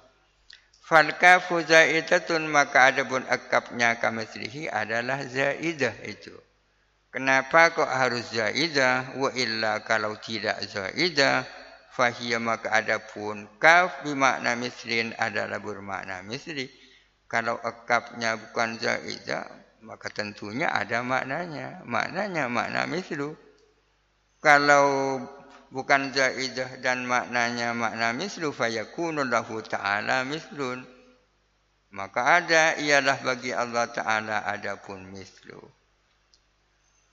Falkafu 0.88 1.68
zaidatun 1.68 2.48
maka 2.48 2.88
adapun 2.88 3.20
akapnya 3.28 4.00
kamitslihi 4.00 4.72
adalah 4.72 5.20
zaidah 5.20 5.92
itu. 6.08 6.32
Kenapa 7.12 7.76
kok 7.76 7.92
harus 7.92 8.32
zaidah? 8.32 9.20
Wa 9.20 9.28
illa 9.36 9.84
kalau 9.84 10.16
tidak 10.16 10.64
zaidah 10.64 11.44
fahiyya 11.92 12.40
maka 12.40 12.72
adapun 12.72 13.52
kaf 13.60 14.00
bermakna 14.08 14.56
mislin 14.56 15.12
adalah 15.20 15.60
bermakna 15.60 16.24
misli. 16.24 16.72
Kalau 17.28 17.60
akapnya 17.60 18.40
bukan 18.40 18.80
zaidah 18.80 19.46
maka 19.84 20.08
tentunya 20.12 20.72
ada 20.72 21.04
maknanya. 21.04 21.84
Maknanya 21.84 22.48
makna 22.48 22.88
mislu. 22.88 23.36
Kalau 24.40 25.20
bukan 25.72 26.16
zaidah 26.16 26.80
dan 26.80 27.04
maknanya 27.04 27.76
makna 27.76 28.16
mislu 28.16 28.56
fayakunu 28.56 29.28
lahu 29.28 29.60
ta'ala 29.60 30.24
mislun 30.24 30.84
maka 31.92 32.40
ada 32.44 32.76
ialah 32.80 33.20
bagi 33.24 33.52
Allah 33.52 33.88
Ta'ala 33.92 34.48
adapun 34.48 35.12
mislu 35.12 35.60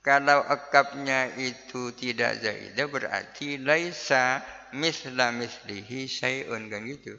kalau 0.05 0.44
akabnya 0.46 1.35
itu 1.35 1.90
tidak 1.98 2.38
zaidah 2.44 2.87
berarti 2.87 3.59
laisa 3.59 4.38
misla 4.70 5.35
mislihi 5.35 6.07
syai'un 6.07 6.70
kan 6.70 6.87
gitu 6.87 7.18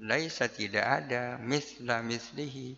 laisa 0.00 0.48
tidak 0.48 0.84
ada 0.84 1.36
misla 1.40 2.00
mislihi 2.00 2.76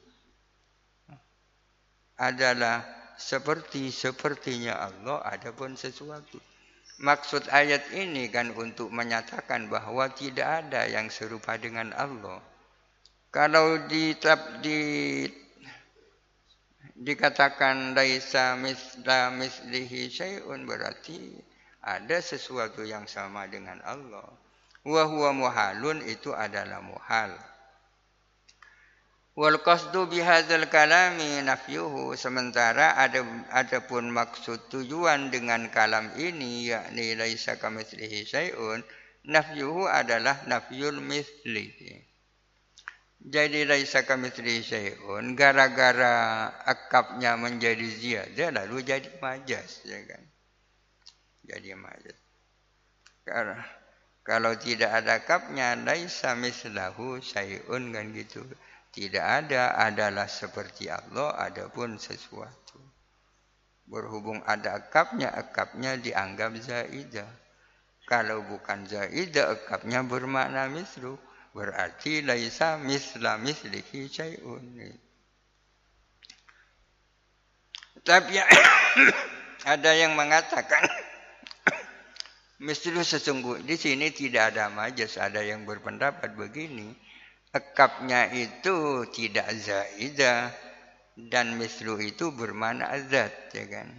adalah 2.18 2.82
seperti 3.16 3.88
sepertinya 3.94 4.82
Allah 4.82 5.22
adapun 5.26 5.78
sesuatu 5.78 6.38
Maksud 7.02 7.50
ayat 7.50 7.90
ini 7.98 8.30
kan 8.30 8.54
untuk 8.54 8.94
menyatakan 8.94 9.66
bahwa 9.66 10.06
tidak 10.14 10.62
ada 10.62 10.86
yang 10.86 11.10
serupa 11.10 11.58
dengan 11.58 11.90
Allah. 11.98 12.38
Kalau 13.32 13.90
di, 13.90 14.14
di 14.62 14.80
dikatakan 16.94 17.98
laisa 17.98 18.54
misla 18.54 19.34
mislihi 19.34 20.12
syai'un 20.12 20.62
berarti 20.62 21.42
ada 21.82 22.22
sesuatu 22.22 22.86
yang 22.86 23.10
sama 23.10 23.50
dengan 23.50 23.82
Allah. 23.82 24.28
Wa 24.82 25.06
huwa 25.06 25.30
muhalun 25.30 26.02
itu 26.02 26.34
adalah 26.34 26.82
muhal. 26.82 27.30
Wal 29.32 29.64
qasdu 29.64 30.12
bihadzal 30.12 30.68
kalami 30.68 31.40
nafyuhu 31.40 32.12
sementara 32.20 33.00
ada 33.00 33.24
adapun 33.48 34.12
maksud 34.12 34.68
tujuan 34.68 35.32
dengan 35.32 35.72
kalam 35.72 36.12
ini 36.20 36.68
yakni 36.68 37.16
laisa 37.16 37.56
kamitslihi 37.56 38.28
syai'un 38.28 38.84
nafyuhu 39.24 39.88
adalah 39.88 40.36
nafyul 40.44 41.00
misli. 41.00 41.72
Jadi 43.22 43.64
laisa 43.64 44.04
kamitslihi 44.04 44.60
syai'un 44.60 45.32
gara-gara 45.32 46.52
akapnya 46.68 47.38
menjadi 47.38 47.88
ziyadah 47.88 48.52
lalu 48.52 48.84
jadi 48.84 49.16
majas 49.16 49.80
ya 49.88 49.96
kan. 50.10 50.28
Jadi 51.46 51.72
majas. 51.72 52.18
Karena 53.24 53.64
kalau 54.22 54.54
tidak 54.54 55.02
ada 55.02 55.18
akapnya 55.18 55.74
laisa 55.74 56.38
mislahu 56.38 57.18
syai'un 57.18 57.90
kan 57.90 58.06
gitu. 58.14 58.46
Tidak 58.92 59.24
ada 59.24 59.74
adalah 59.74 60.30
seperti 60.30 60.86
Allah, 60.86 61.34
adapun 61.42 61.98
sesuatu. 61.98 62.78
Berhubung 63.88 64.44
ada 64.46 64.78
akapnya, 64.78 65.32
akapnya 65.34 65.98
dianggap 65.98 66.54
zaidah. 66.60 67.26
Kalau 68.06 68.46
bukan 68.46 68.86
zaidah, 68.86 69.58
akapnya 69.58 70.06
bermakna 70.06 70.70
mislu. 70.70 71.18
Berarti 71.50 72.22
laisa 72.22 72.78
misla 72.78 73.42
mislihi 73.42 74.06
syai'un. 74.06 74.64
Tapi 78.06 78.34
ada 79.72 79.90
yang 79.98 80.14
mengatakan 80.14 80.84
mislu 82.62 83.02
sesungguh 83.02 83.66
di 83.66 83.74
sini 83.74 84.14
tidak 84.14 84.54
ada 84.54 84.70
majas. 84.70 85.18
Ada 85.18 85.42
yang 85.42 85.66
berpendapat 85.66 86.38
begini 86.38 86.94
Ekapnya 87.52 88.32
itu 88.32 89.04
tidak 89.12 89.44
zaidah 89.52 90.48
dan 91.20 91.60
mislu 91.60 92.00
itu 92.00 92.32
bermakna 92.32 92.88
azat 92.88 93.28
ya 93.52 93.68
kan. 93.68 93.92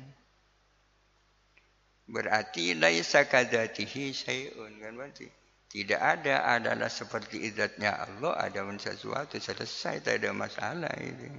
Berarti 2.10 2.74
laisa 2.74 3.30
kadzatihi 3.30 4.10
syai'un 4.10 4.74
kan 4.82 4.98
berarti 4.98 5.30
tidak 5.70 6.02
ada 6.02 6.50
adalah 6.50 6.90
seperti 6.90 7.46
izatnya 7.46 7.94
Allah 7.94 8.42
ada 8.42 8.66
sesuatu 8.82 9.38
selesai 9.38 10.02
tidak 10.02 10.26
ada 10.26 10.34
masalah 10.34 10.94
itu. 10.98 11.30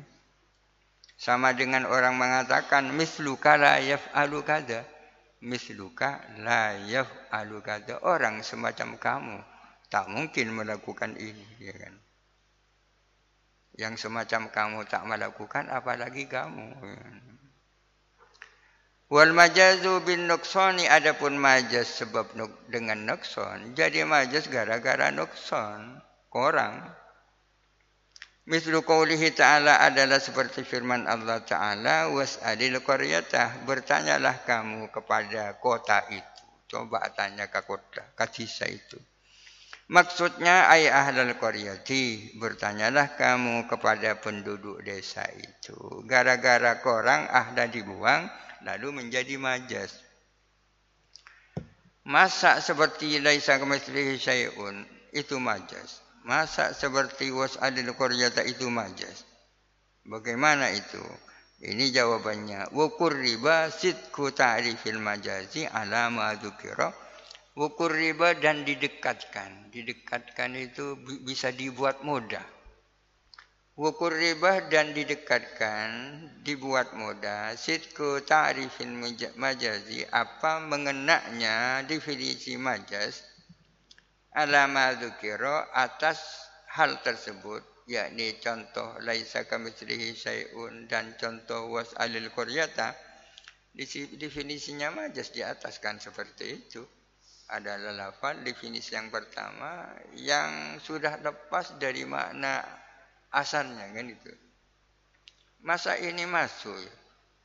Sama 1.19 1.51
dengan 1.51 1.83
orang 1.91 2.15
mengatakan 2.15 2.95
misluka 2.95 3.59
la 3.59 3.83
yaf'alu 3.83 4.39
kada. 4.47 4.87
Misluka 5.45 6.25
la 6.41 6.75
yaf'alu 6.75 7.61
kada. 7.61 8.01
Orang 8.01 8.41
semacam 8.41 8.97
kamu. 8.97 9.39
Tak 9.93 10.09
mungkin 10.09 10.57
melakukan 10.57 11.15
ini 11.21 11.47
ya 11.61 11.75
kan? 11.77 11.95
Yang 13.77 14.09
semacam 14.09 14.49
kamu 14.51 14.79
tak 14.89 15.05
melakukan 15.05 15.69
apalagi 15.71 16.27
kamu 16.27 16.75
wal 19.15 19.31
majazu 19.37 20.01
bin 20.03 20.27
nuksoni 20.27 20.89
adapun 20.89 21.37
majaz 21.37 22.03
sebab 22.03 22.33
nuk, 22.35 22.51
dengan 22.73 23.05
nukson 23.05 23.77
jadi 23.77 24.09
majaz 24.09 24.49
gara-gara 24.49 25.13
nukson 25.13 26.01
kurang 26.33 26.89
Mislu 28.45 28.85
qawlihi 28.85 29.33
ta'ala 29.33 29.81
adalah 29.81 30.21
seperti 30.21 30.69
firman 30.69 31.09
Allah 31.09 31.41
Ta'ala 31.41 32.13
was'alil 32.13 32.77
qaryatah 32.85 33.65
bertanyalah 33.65 34.45
kamu 34.45 34.93
kepada 34.93 35.57
kota 35.57 36.05
itu 36.13 36.45
coba 36.69 37.09
tanya 37.17 37.49
ke 37.49 37.65
kota 37.65 38.05
ke 38.13 38.27
desa 38.29 38.69
itu 38.69 39.01
Maksudnya 39.85 40.73
ay 40.73 40.89
ahlal 40.89 41.37
qaryati 41.37 42.37
bertanyalah 42.41 43.21
kamu 43.21 43.69
kepada 43.69 44.17
penduduk 44.17 44.81
desa 44.81 45.29
itu. 45.37 45.77
Gara-gara 46.09 46.81
korang 46.81 47.29
ahda 47.29 47.69
dibuang 47.69 48.25
lalu 48.65 49.05
menjadi 49.05 49.37
majas. 49.37 49.93
Masa 52.09 52.65
seperti 52.65 53.21
laisa 53.21 53.61
kamitslihi 53.61 54.17
syai'un 54.17 54.89
itu 55.13 55.37
majas. 55.37 56.04
Masa 56.25 56.73
seperti 56.73 57.29
was'alil 57.29 57.93
qaryata 57.93 58.41
itu 58.49 58.73
majas. 58.73 59.29
Bagaimana 60.09 60.73
itu? 60.73 61.01
Ini 61.61 61.93
jawabannya. 61.93 62.73
Wukur 62.73 63.13
riba 63.13 63.69
sidku 63.69 64.33
ta'rifil 64.33 65.05
majazi 65.05 65.69
ala 65.69 66.09
ma'adukira. 66.09 66.93
Wukur 67.57 67.93
riba 67.93 68.41
dan 68.41 68.65
didekatkan. 68.65 69.69
Didekatkan 69.69 70.57
itu 70.57 70.97
bisa 71.29 71.53
dibuat 71.53 72.01
mudah. 72.01 72.45
Wukur 73.77 74.15
riba 74.15 74.65
dan 74.73 74.97
didekatkan, 74.97 75.91
dibuat 76.41 76.97
mudah. 76.97 77.53
Sidku 77.53 78.25
ta'rifil 78.25 78.97
majazi. 79.37 80.09
Apa 80.09 80.57
mengenaknya 80.65 81.85
definisi 81.85 82.57
majaz. 82.57 83.34
Ala 84.35 84.67
ma'adukira 84.67 85.71
atas 85.71 86.19
hal 86.75 86.99
tersebut 87.07 87.63
yakni 87.87 88.35
contoh 88.43 88.99
laisa 89.07 89.47
kamitslihi 89.47 90.11
syai'un 90.11 90.91
dan 90.91 91.15
contoh 91.15 91.71
was'alil 91.71 92.35
qaryata 92.35 92.99
definisinya 94.19 94.91
majas 94.91 95.31
di 95.31 95.47
atas 95.47 95.79
kan 95.79 96.03
seperti 96.03 96.67
itu. 96.67 96.83
Adalah 97.45 97.95
lafal 97.95 98.41
definisi 98.43 98.97
yang 98.99 99.13
pertama 99.13 99.87
yang 100.19 100.81
sudah 100.83 101.21
lepas 101.21 101.77
dari 101.79 102.03
makna 102.03 102.65
asalnya 103.31 103.87
kan 103.95 104.09
itu. 104.09 104.33
Masa 105.63 105.95
ini 106.01 106.27
masuk? 106.27 106.75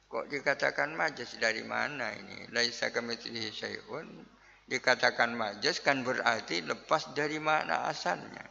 Kok 0.09 0.25
dikatakan 0.25 0.97
majas 0.97 1.37
dari 1.37 1.61
mana 1.61 2.15
ini? 2.17 2.49
Laisa 2.49 2.89
kamitslihi 2.89 3.51
syai'un 3.53 4.38
dikatakan 4.69 5.33
majas 5.33 5.81
kan 5.81 6.05
berarti 6.05 6.61
lepas 6.61 7.11
dari 7.17 7.41
makna 7.41 7.89
asalnya 7.89 8.45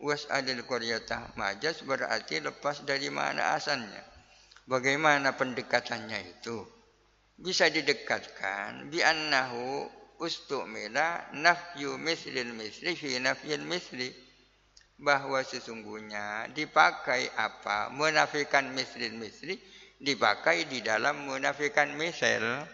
was'alil 0.00 0.64
qaryata 0.64 1.36
majas 1.36 1.84
berarti 1.84 2.40
lepas 2.40 2.82
dari 2.88 3.12
mana 3.12 3.54
asalnya. 3.54 4.00
Bagaimana 4.64 5.36
pendekatannya 5.36 6.40
itu? 6.40 6.64
Bisa 7.36 7.68
didekatkan 7.68 8.88
bi 8.88 9.04
annahu 9.04 9.88
ustumila 10.20 11.32
nafyu 11.36 11.96
mislil 11.96 12.52
misli 12.52 12.92
fi 12.96 13.16
nafyil 13.20 13.64
misli 13.64 14.12
bahwa 15.00 15.40
sesungguhnya 15.40 16.52
dipakai 16.52 17.32
apa 17.32 17.88
menafikan 17.88 18.68
mislil 18.76 19.16
misli 19.16 19.56
dipakai 19.96 20.68
di 20.68 20.84
dalam 20.84 21.24
menafikan 21.24 21.96
misal 21.96 22.68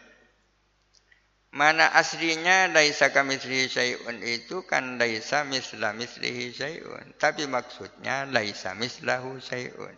Mana 1.56 1.88
aslinya 1.88 2.68
laisa 2.68 3.08
kamitslihi 3.16 3.64
syai'un 3.72 4.20
itu 4.20 4.68
kan 4.68 5.00
laisa 5.00 5.40
misla 5.48 5.96
mislihi 5.96 6.52
syai'un. 6.52 7.16
Tapi 7.16 7.48
maksudnya 7.48 8.28
laisa 8.28 8.76
mislahu 8.76 9.40
syai'un. 9.40 9.96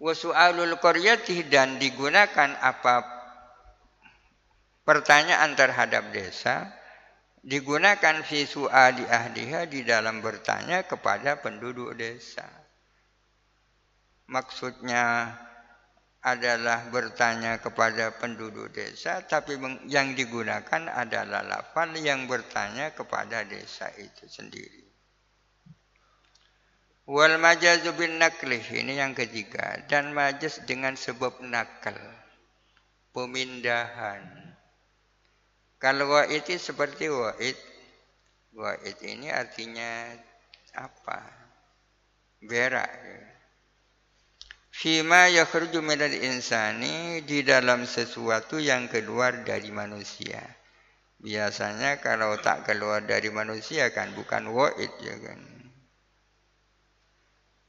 Wa 0.00 0.16
su'alul 0.16 0.80
qaryati 0.80 1.52
dan 1.52 1.76
digunakan 1.76 2.56
apa 2.64 3.04
pertanyaan 4.88 5.52
terhadap 5.52 6.08
desa 6.08 6.72
digunakan 7.44 8.24
fi 8.24 8.48
su'ali 8.48 9.04
ahliha 9.04 9.68
di 9.68 9.84
dalam 9.84 10.24
bertanya 10.24 10.80
kepada 10.88 11.44
penduduk 11.44 11.92
desa. 11.92 12.48
Maksudnya 14.32 15.36
adalah 16.24 16.88
bertanya 16.88 17.60
kepada 17.60 18.16
penduduk 18.16 18.72
desa, 18.72 19.20
tapi 19.28 19.60
yang 19.92 20.16
digunakan 20.16 20.88
adalah 20.88 21.44
lafal 21.44 21.92
yang 22.00 22.24
bertanya 22.24 22.96
kepada 22.96 23.44
desa 23.44 23.92
itu 24.00 24.24
sendiri. 24.24 24.88
Wal 27.04 27.36
majazu 27.36 27.92
bin 27.92 28.16
naklih 28.16 28.64
ini 28.72 28.96
yang 28.96 29.12
ketiga 29.12 29.84
dan 29.84 30.16
majaz 30.16 30.64
dengan 30.64 30.96
sebab 30.96 31.44
nakal 31.44 32.00
pemindahan. 33.12 34.24
Kalau 35.76 36.08
wa'id 36.08 36.48
seperti 36.56 37.12
wa'id. 37.12 37.60
Wa'id 38.56 38.96
ini 39.04 39.28
artinya 39.28 40.16
apa? 40.72 41.20
Berak. 42.40 42.88
Ya 42.88 43.33
Fima 44.74 45.30
yakhruju 45.30 45.78
minal 45.86 46.10
insani 46.10 47.22
di 47.22 47.46
dalam 47.46 47.86
sesuatu 47.86 48.58
yang 48.58 48.90
keluar 48.90 49.46
dari 49.46 49.70
manusia. 49.70 50.42
Biasanya 51.22 52.02
kalau 52.02 52.34
tak 52.42 52.66
keluar 52.66 53.06
dari 53.06 53.30
manusia 53.30 53.94
kan 53.94 54.10
bukan 54.18 54.50
wa'id 54.50 54.90
ya 54.98 55.14
kan. 55.22 55.40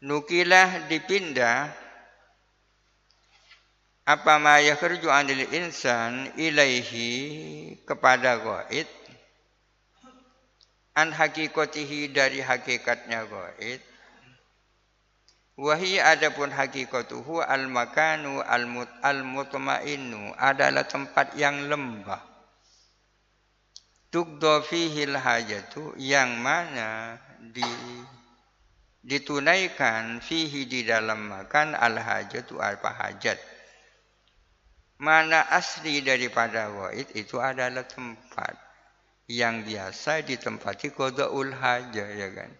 Nukilah 0.01 0.89
dipindah 0.89 1.69
apa 4.09 4.33
ma 4.41 4.57
yakhruju 4.65 5.05
anil 5.05 5.45
insan 5.53 6.33
ilaihi 6.41 7.13
kepada 7.85 8.41
wa'id 8.41 8.89
an 10.97 11.13
hakikatihi 11.13 12.09
dari 12.09 12.41
hakikatnya 12.41 13.29
wa'id 13.29 13.93
Wahi 15.55 16.03
adapun 16.03 16.51
hakikatuhu 16.51 17.39
al 17.39 17.71
makanu 17.71 18.43
al 18.43 18.67
mut 18.67 18.91
al 18.99 19.23
mutmainnu 19.23 20.35
adalah 20.35 20.83
tempat 20.83 21.31
yang 21.39 21.71
lembah. 21.71 22.19
Tugdo 24.11 24.59
fihil 24.67 25.15
hajatu 25.15 25.95
yang 25.95 26.43
mana 26.43 27.15
di 27.39 27.63
ditunaikan 28.99 30.19
fihi 30.19 30.67
di 30.67 30.83
dalam 30.83 31.23
makan 31.23 31.71
al 31.71 32.03
hajatu 32.03 32.59
apa 32.59 32.91
hajat. 32.91 33.39
Mana 34.99 35.47
asli 35.55 36.03
daripada 36.03 36.67
waid 36.67 37.15
itu 37.15 37.39
adalah 37.39 37.87
tempat 37.87 38.59
yang 39.31 39.63
biasa 39.63 40.19
ditempati 40.19 40.91
kodaul 40.91 41.55
hajat 41.55 42.11
ya 42.11 42.27
kan 42.35 42.51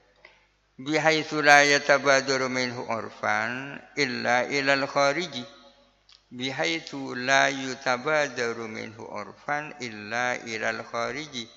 bihaitsu 0.76 1.40
la 1.40 1.64
yatabadaru 1.64 2.52
minhu 2.52 2.84
urfan 2.88 3.80
illa 3.96 4.44
ilal 4.48 4.84
khariji. 4.88 5.44
Bihaitsu 6.36 7.16
la 7.16 7.48
yutabadaru 7.48 8.68
minhu 8.68 9.08
urfan 9.08 9.72
illa 9.80 10.36
ilal 10.44 10.84
khariji. 10.84 11.48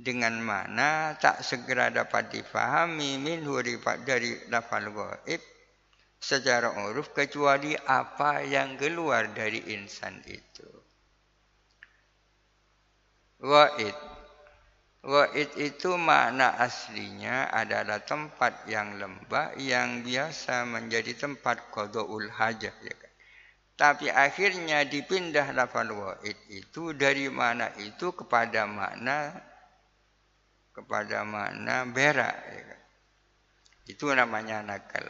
Dengan 0.00 0.40
mana 0.40 1.12
tak 1.20 1.44
segera 1.44 1.92
dapat 1.92 2.32
difahami 2.32 3.20
minhu 3.20 3.60
dari 4.00 4.32
lafal 4.48 4.88
gaib 4.88 5.44
secara 6.16 6.72
uruf 6.88 7.12
kecuali 7.12 7.76
apa 7.76 8.40
yang 8.40 8.80
keluar 8.80 9.28
dari 9.36 9.60
insan 9.76 10.24
itu. 10.24 10.68
Gaib 13.44 14.09
Wa'id 15.00 15.56
itu 15.56 15.96
makna 15.96 16.60
aslinya 16.60 17.48
adalah 17.48 18.04
tempat 18.04 18.68
yang 18.68 19.00
lembah 19.00 19.56
yang 19.56 20.04
biasa 20.04 20.68
menjadi 20.68 21.16
tempat 21.16 21.72
kodoul 21.72 22.28
hajah. 22.28 22.76
Ya 22.84 22.94
kan? 23.00 23.12
Tapi 23.80 24.12
akhirnya 24.12 24.84
dipindah 24.84 25.56
lafal 25.56 25.88
wa'id 25.88 26.36
itu 26.52 26.92
dari 26.92 27.32
mana 27.32 27.72
itu 27.80 28.12
kepada 28.12 28.68
makna 28.68 29.32
kepada 30.76 31.24
makna 31.24 31.88
berak. 31.88 32.36
Ya 32.52 32.62
kan? 32.68 32.80
Itu 33.88 34.12
namanya 34.12 34.60
nakal. 34.60 35.08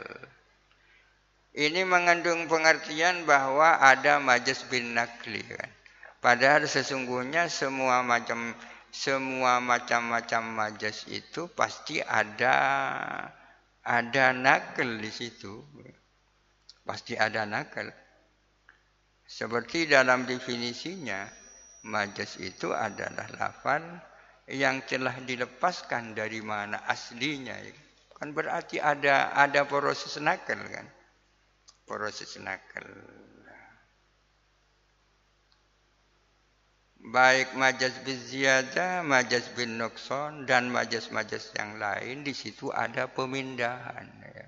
Ini 1.51 1.82
mengandung 1.82 2.47
pengertian 2.47 3.26
bahwa 3.26 3.82
ada 3.82 4.22
majas 4.22 4.62
bin 4.70 4.95
nakli. 4.95 5.43
Kan? 5.43 5.70
Padahal 6.22 6.62
sesungguhnya 6.70 7.51
semua 7.51 8.07
macam 8.07 8.55
semua 8.91 9.62
macam-macam 9.62 10.43
majas 10.43 11.07
itu 11.07 11.47
pasti 11.55 12.03
ada 12.03 12.59
ada 13.86 14.24
nakal 14.34 14.99
di 14.99 15.11
situ. 15.11 15.62
Pasti 16.82 17.14
ada 17.14 17.47
nakal. 17.47 17.86
Seperti 19.22 19.86
dalam 19.86 20.26
definisinya, 20.26 21.22
majas 21.86 22.34
itu 22.43 22.74
adalah 22.74 23.30
lafal 23.38 23.82
yang 24.51 24.82
telah 24.82 25.14
dilepaskan 25.22 26.18
dari 26.18 26.43
mana 26.43 26.82
aslinya. 26.91 27.55
Kan 28.18 28.34
berarti 28.34 28.82
ada 28.82 29.30
ada 29.38 29.62
proses 29.70 30.18
nakal 30.18 30.59
kan? 30.66 30.86
Proses 31.86 32.34
nakal. 32.43 32.84
Baik 37.01 37.57
majas 37.57 37.96
bin 38.05 38.20
ziyada, 38.20 39.01
majas 39.01 39.48
bin 39.57 39.80
nukson, 39.80 40.44
dan 40.44 40.68
majas-majas 40.68 41.48
yang 41.57 41.80
lain 41.80 42.20
di 42.20 42.36
situ 42.36 42.68
ada 42.68 43.09
pemindahan. 43.09 44.09
Ya. 44.20 44.46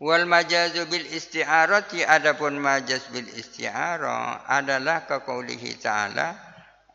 Wal 0.00 0.28
majazu 0.28 0.84
bil 0.88 1.08
isti'arati 1.08 2.04
adapun 2.04 2.60
majas 2.60 3.08
bil 3.08 3.28
isti'arah 3.28 4.44
adalah 4.48 5.08
kekaulihi 5.08 5.76
ta'ala 5.80 6.36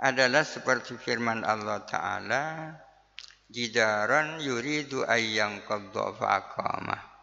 adalah 0.01 0.45
seperti 0.45 0.97
firman 0.97 1.45
Allah 1.45 1.85
Ta'ala 1.85 2.73
jidaran 3.49 4.41
yuridu 4.41 5.05
ayyang 5.05 5.63
qadda 5.69 6.17
fa'aqamah 6.17 7.15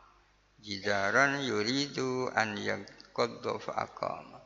jidaran 0.63 1.43
yuridu 1.43 2.31
an 2.39 2.55
yaqadda 2.55 3.59
fa 3.59 3.83
aqama 3.83 4.42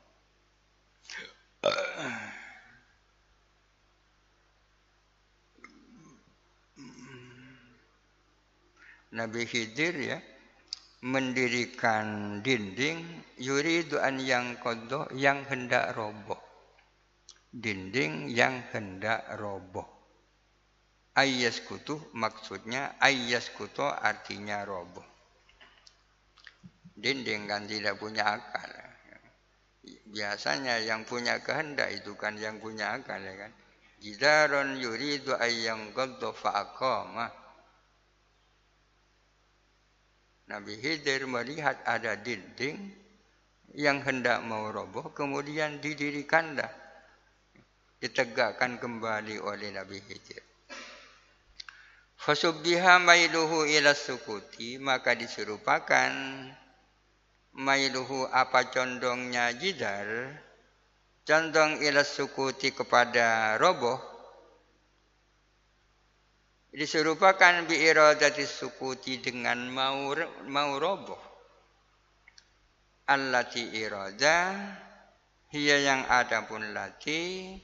Nabi 9.17 9.49
Khidir 9.49 9.95
ya 9.97 10.19
mendirikan 11.07 12.39
dinding 12.45 13.01
yuridu 13.41 13.97
an 13.97 14.21
yang 14.21 14.61
kodoh 14.61 15.09
yang 15.17 15.47
hendak 15.49 15.97
roboh. 15.97 16.37
Dinding 17.49 18.29
yang 18.29 18.61
hendak 18.77 19.25
roboh. 19.41 19.89
Ayas 21.17 21.65
kutuh 21.65 21.97
maksudnya 22.13 23.01
ayas 23.01 23.49
kutuh 23.57 23.89
artinya 23.89 24.61
roboh. 24.69 25.07
Dinding 26.93 27.49
kan 27.49 27.65
tidak 27.65 27.97
punya 27.97 28.37
akal 28.37 28.86
biasanya 30.11 30.83
yang 30.83 31.07
punya 31.07 31.39
kehendak 31.43 31.91
itu 31.95 32.15
kan 32.19 32.35
yang 32.39 32.59
punya 32.59 32.95
akal 32.99 33.19
ya 33.19 33.35
kan? 33.35 33.53
Jidaron 34.03 34.77
yuridu 34.77 35.33
ayyang 35.35 35.97
gadda 35.97 36.31
fa'aqama 36.31 37.47
Nabi 40.47 40.79
Khidir 40.79 41.27
melihat 41.27 41.83
ada 41.83 42.15
dinding 42.15 42.79
yang 43.75 43.99
hendak 44.07 44.47
mau 44.47 44.71
roboh, 44.71 45.11
kemudian 45.11 45.83
didirikanlah, 45.83 46.71
ditegakkan 47.99 48.79
kembali 48.79 49.43
oleh 49.43 49.75
Nabi 49.75 49.99
Khidir. 49.99 50.47
Fasubbiha 52.15 53.03
mailuhu 53.03 53.67
ila 53.67 53.91
sukuti, 53.91 54.79
maka 54.79 55.19
diserupakan 55.19 56.11
mailuhu 57.57 58.29
apa 58.29 58.69
condongnya 58.69 59.51
jidar, 59.57 60.29
condong 61.25 61.81
ila 61.81 62.05
sukuti 62.05 62.77
kepada 62.77 63.57
roboh, 63.57 63.97
diserupakan 66.77 67.65
bi 67.65 67.81
iradati 67.81 68.45
sukuti 68.45 69.25
dengan 69.25 69.57
mau 69.73 70.13
mau 70.47 70.77
roboh. 70.77 71.23
Allati 73.07 73.71
irada 73.79 74.51
hiya 75.55 75.79
yang 75.79 76.03
ada 76.11 76.43
pun 76.45 76.75
lati 76.75 77.55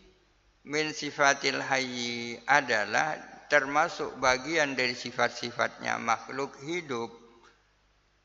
min 0.70 0.94
sifatil 0.94 1.58
hayyi 1.58 2.38
adalah 2.46 3.18
termasuk 3.50 4.16
bagian 4.22 4.78
dari 4.78 4.94
sifat-sifatnya 4.94 5.98
makhluk 5.98 6.54
hidup 6.62 7.21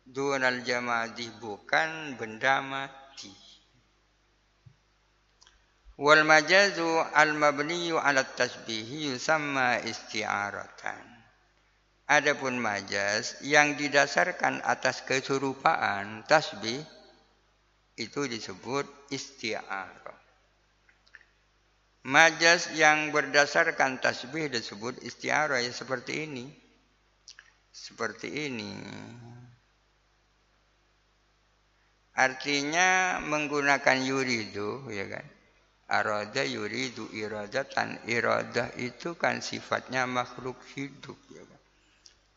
dunal 0.07 0.63
jamadi 0.63 1.27
bukan 1.39 2.15
benda 2.15 2.63
mati 2.63 3.47
Wal 5.97 6.29
majazu 6.29 6.85
al 7.09 7.33
mabniyu 7.33 7.97
ala 7.97 8.21
tasbihi 8.21 9.09
yusamma 9.17 9.81
isti'aratan. 9.81 11.01
Adapun 12.05 12.61
majaz 12.61 13.41
yang 13.41 13.73
didasarkan 13.73 14.61
atas 14.61 15.01
keserupaan 15.01 16.21
tasbih 16.29 16.85
itu 17.97 18.29
disebut 18.29 18.85
isti'arah. 19.09 20.21
Majaz 22.05 22.77
yang 22.77 23.09
berdasarkan 23.09 23.97
tasbih 23.97 24.53
disebut 24.53 25.01
isti'arah 25.01 25.65
ya 25.65 25.73
seperti 25.73 26.29
ini. 26.29 26.45
Seperti 27.73 28.47
ini. 28.47 28.71
Artinya 32.17 33.21
menggunakan 33.21 34.01
yuridu 34.01 34.89
ya 34.89 35.05
kan 35.05 35.25
Arada 35.87 36.43
yuridu 36.43 37.07
iradatan. 37.15 38.03
Iradah 38.03 38.75
itu 38.75 39.15
kan 39.15 39.39
sifatnya 39.39 40.03
makhluk 40.03 40.59
hidup. 40.75 41.15
Ya 41.31 41.43
kan? 41.47 41.59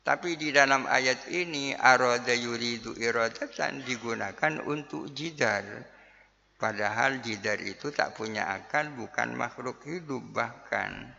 Tapi 0.06 0.38
di 0.38 0.54
dalam 0.54 0.86
ayat 0.86 1.26
ini 1.34 1.74
arada 1.74 2.30
yuridu 2.30 2.94
iradatan 2.94 3.82
digunakan 3.82 4.62
untuk 4.62 5.10
jidar. 5.10 5.66
Padahal 6.54 7.18
jidar 7.24 7.58
itu 7.58 7.90
tak 7.90 8.14
punya 8.14 8.46
akal, 8.54 8.86
bukan 8.94 9.34
makhluk 9.34 9.82
hidup 9.82 10.22
bahkan. 10.30 11.10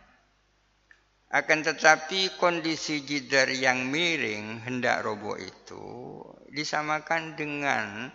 Akan 1.32 1.60
tetapi 1.60 2.40
kondisi 2.40 3.04
jidar 3.04 3.50
yang 3.52 3.92
miring 3.92 4.62
hendak 4.64 5.04
roboh 5.04 5.36
itu 5.36 5.84
disamakan 6.52 7.34
dengan 7.34 8.12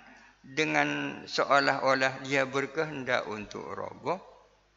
dengan 0.48 1.22
seolah-olah 1.28 2.24
dia 2.24 2.48
berkehendak 2.48 3.28
untuk 3.28 3.68
roboh 3.68 4.24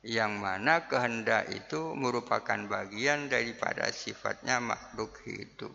yang 0.03 0.43
mana 0.43 0.91
kehendak 0.91 1.47
itu 1.55 1.95
merupakan 1.95 2.59
bagian 2.67 3.31
daripada 3.31 3.87
sifatnya 3.95 4.59
makhluk 4.59 5.15
hidup. 5.23 5.71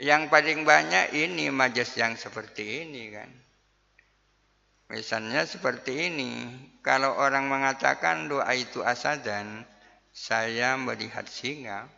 Yang 0.00 0.32
paling 0.32 0.62
banyak 0.64 1.12
ini 1.12 1.52
majas 1.52 1.92
yang 2.00 2.16
seperti 2.16 2.86
ini 2.86 3.12
kan. 3.12 3.28
Misalnya 4.88 5.44
seperti 5.44 6.08
ini, 6.08 6.48
kalau 6.80 7.12
orang 7.18 7.44
mengatakan 7.44 8.30
doa 8.30 8.48
itu 8.56 8.80
asadan, 8.80 9.68
saya 10.14 10.80
melihat 10.80 11.28
singa. 11.28 11.90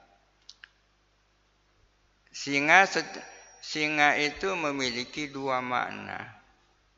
Singa 2.35 2.89
singa 3.61 4.17
itu 4.19 4.49
memiliki 4.59 5.29
dua 5.31 5.61
makna 5.61 6.40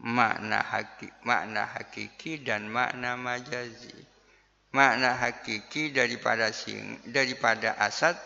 makna 0.02 0.58
hakiki, 0.66 1.14
makna 1.22 1.62
hakiki 1.70 2.42
dan 2.42 2.66
makna 2.66 3.14
majazi. 3.14 3.94
Makna 4.74 5.14
hakiki 5.14 5.94
daripada 5.94 6.50
sing, 6.50 6.98
daripada 7.06 7.78
asad 7.78 8.18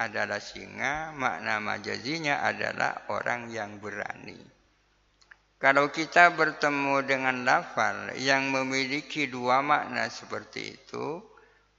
adalah 0.00 0.40
singa, 0.40 1.12
makna 1.12 1.60
majazinya 1.60 2.40
adalah 2.40 3.04
orang 3.12 3.52
yang 3.52 3.76
berani. 3.76 4.40
Kalau 5.60 5.92
kita 5.92 6.32
bertemu 6.32 7.04
dengan 7.04 7.44
lafal 7.44 8.16
yang 8.16 8.48
memiliki 8.48 9.28
dua 9.28 9.60
makna 9.60 10.08
seperti 10.08 10.80
itu, 10.80 11.20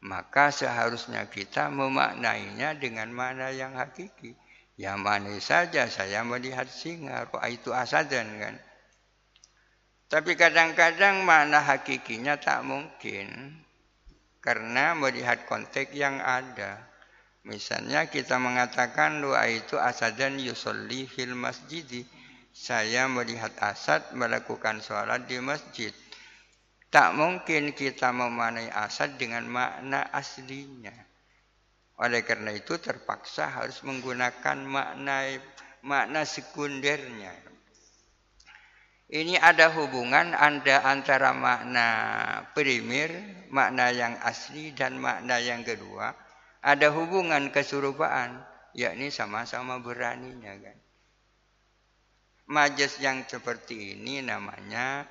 maka 0.06 0.54
seharusnya 0.54 1.26
kita 1.26 1.74
memaknainya 1.74 2.78
dengan 2.78 3.10
makna 3.10 3.50
yang 3.50 3.74
hakiki. 3.74 4.38
Yang 4.78 4.98
mana 5.02 5.34
saja 5.42 5.90
saya 5.90 6.22
melihat 6.22 6.70
singa, 6.70 7.26
itu 7.50 7.74
asadan 7.74 8.28
kan. 8.38 8.56
Tapi 10.12 10.36
kadang-kadang 10.36 11.24
makna 11.24 11.64
hakikinya 11.64 12.36
tak 12.36 12.68
mungkin. 12.68 13.56
Karena 14.44 14.92
melihat 14.92 15.48
konteks 15.48 15.96
yang 15.96 16.20
ada. 16.20 16.84
Misalnya 17.48 18.12
kita 18.12 18.36
mengatakan 18.36 19.24
doa 19.24 19.48
itu 19.48 19.80
asadan 19.80 20.36
yusolli 20.36 21.08
fil 21.08 21.32
masjid. 21.32 21.88
Saya 22.52 23.08
melihat 23.08 23.56
asad 23.64 24.12
melakukan 24.12 24.84
sholat 24.84 25.32
di 25.32 25.40
masjid. 25.40 25.96
Tak 26.92 27.16
mungkin 27.16 27.72
kita 27.72 28.12
memanai 28.12 28.68
asad 28.68 29.16
dengan 29.16 29.48
makna 29.48 30.12
aslinya. 30.12 30.92
Oleh 32.04 32.28
karena 32.28 32.52
itu 32.52 32.76
terpaksa 32.76 33.48
harus 33.48 33.80
menggunakan 33.88 34.60
makna 34.68 35.40
makna 35.80 36.28
sekundernya. 36.28 37.51
Ini 39.12 39.36
ada 39.44 39.68
hubungan 39.76 40.32
anda 40.32 40.88
antara 40.88 41.36
makna 41.36 41.88
primer, 42.56 43.12
makna 43.52 43.92
yang 43.92 44.16
asli 44.24 44.72
dan 44.72 44.96
makna 44.96 45.36
yang 45.36 45.68
kedua. 45.68 46.16
Ada 46.64 46.96
hubungan 46.96 47.52
kesurupaan, 47.52 48.40
yakni 48.72 49.12
sama-sama 49.12 49.84
beraninya 49.84 50.56
kan. 50.56 50.78
Majas 52.56 53.04
yang 53.04 53.28
seperti 53.28 54.00
ini 54.00 54.24
namanya 54.24 55.04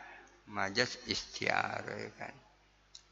majas 0.48 0.96
istiar 1.04 1.84
kan. 2.16 2.32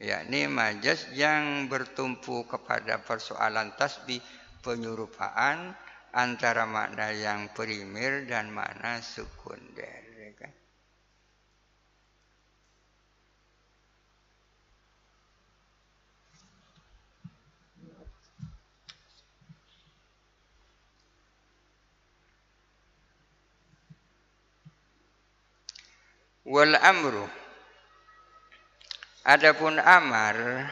Yakni 0.01 0.49
majas 0.49 1.05
yang 1.13 1.69
bertumpu 1.69 2.49
kepada 2.49 2.97
persoalan 3.05 3.77
tasbih 3.77 4.25
penyurupaan 4.65 5.69
antara 6.17 6.65
makna 6.65 7.13
yang 7.13 7.53
primer 7.53 8.25
dan 8.25 8.49
makna 8.49 9.05
sekunder. 9.05 10.08
Wal 26.49 26.73
amru. 26.81 27.29
Adapun 29.21 29.77
amar 29.77 30.65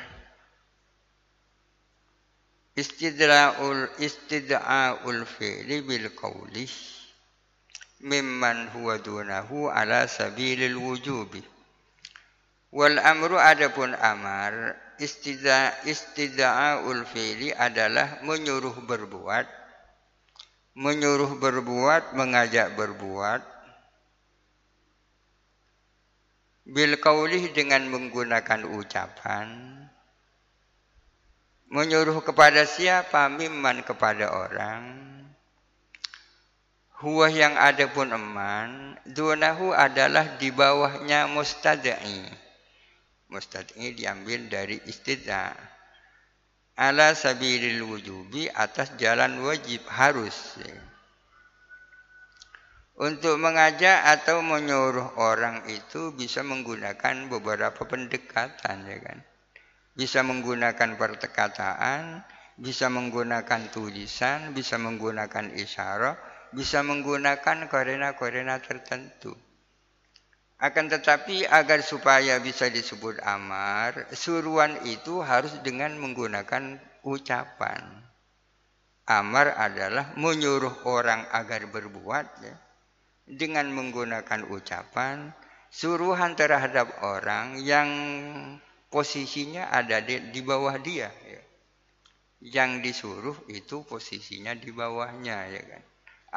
istidra'ul 2.73 3.85
istida'ul 4.01 5.21
fi'li 5.29 5.85
bil 5.85 6.09
qawli 6.17 6.65
mimman 8.01 8.73
huwa 8.73 8.97
dunahu 8.97 9.69
ala 9.69 10.09
sabilil 10.09 10.81
wujubi. 10.81 11.45
Wal 12.73 12.97
amru 12.97 13.37
adapun 13.37 13.93
amar 13.93 14.73
istida 14.97 15.77
istida'ul 15.85 17.05
fi'li 17.05 17.53
adalah 17.53 18.25
menyuruh 18.25 18.81
berbuat 18.81 19.45
menyuruh 20.77 21.37
berbuat 21.37 22.17
mengajak 22.17 22.73
berbuat 22.73 23.56
bil 26.67 26.99
kaulih 26.99 27.55
dengan 27.55 27.87
menggunakan 27.87 28.67
ucapan 28.67 29.47
menyuruh 31.71 32.19
kepada 32.19 32.67
siapa 32.67 33.31
mimman 33.31 33.87
kepada 33.87 34.35
orang 34.35 35.07
Huwa 36.97 37.29
yang 37.29 37.53
ada 37.53 37.85
pun 37.93 38.09
eman, 38.09 38.97
dunahu 39.05 39.69
adalah 39.69 40.41
di 40.41 40.49
bawahnya 40.49 41.29
mustadai. 41.29 42.25
Mustadai 43.29 43.93
diambil 43.93 44.49
dari 44.49 44.81
istidza. 44.89 45.53
Ala 46.73 47.13
sabilil 47.13 47.85
wujubi 47.85 48.49
atas 48.49 48.97
jalan 48.97 49.45
wajib 49.45 49.85
harus. 49.85 50.57
Untuk 52.97 53.37
mengajak 53.37 54.09
atau 54.09 54.41
menyuruh 54.41 55.21
orang 55.21 55.69
itu 55.69 56.17
bisa 56.17 56.41
menggunakan 56.41 57.29
beberapa 57.29 57.85
pendekatan 57.85 58.89
ya 58.89 58.97
kan. 58.97 59.21
Bisa 59.93 60.25
menggunakan 60.25 60.97
perkataan, 60.97 62.25
bisa 62.57 62.89
menggunakan 62.89 63.69
tulisan, 63.69 64.49
bisa 64.57 64.81
menggunakan 64.81 65.53
isyarat, 65.53 66.17
bisa 66.57 66.81
menggunakan 66.81 67.69
korena-korena 67.69 68.57
tertentu. 68.65 69.37
Akan 70.57 70.89
tetapi 70.89 71.45
agar 71.45 71.85
supaya 71.85 72.41
bisa 72.41 72.65
disebut 72.65 73.21
amar, 73.21 74.09
suruhan 74.09 74.73
itu 74.89 75.21
harus 75.21 75.53
dengan 75.61 75.93
menggunakan 76.01 76.81
ucapan. 77.05 78.09
Amar 79.05 79.53
adalah 79.53 80.17
menyuruh 80.17 80.81
orang 80.89 81.29
agar 81.29 81.69
berbuat 81.69 82.27
ya, 82.41 82.57
dengan 83.27 83.67
menggunakan 83.69 84.47
ucapan, 84.47 85.35
suruhan 85.69 86.33
terhadap 86.39 87.03
orang 87.03 87.59
yang 87.59 87.89
posisinya 88.87 89.67
ada 89.69 89.99
di, 89.99 90.31
di 90.31 90.41
bawah 90.41 90.79
dia. 90.79 91.11
Ya. 91.27 91.43
Yang 92.39 92.71
disuruh 92.81 93.37
itu 93.51 93.83
posisinya 93.83 94.55
di 94.55 94.71
bawahnya 94.71 95.37
ya 95.51 95.63
kan 95.67 95.83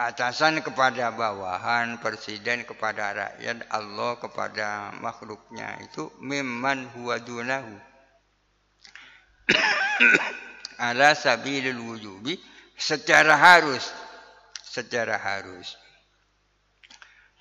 atasan 0.01 0.63
kepada 0.63 1.11
bawahan, 1.11 1.99
presiden 1.99 2.63
kepada 2.63 3.13
rakyat, 3.13 3.67
Allah 3.69 4.17
kepada 4.17 4.95
makhluknya 5.03 5.77
itu 5.83 6.09
memang 6.23 6.89
huwa 6.95 7.19
dunahu. 7.19 7.75
Ala 10.89 11.13
sabilil 11.13 11.77
wujubi 11.77 12.41
secara 12.79 13.37
harus 13.37 13.85
secara 14.65 15.21
harus. 15.21 15.77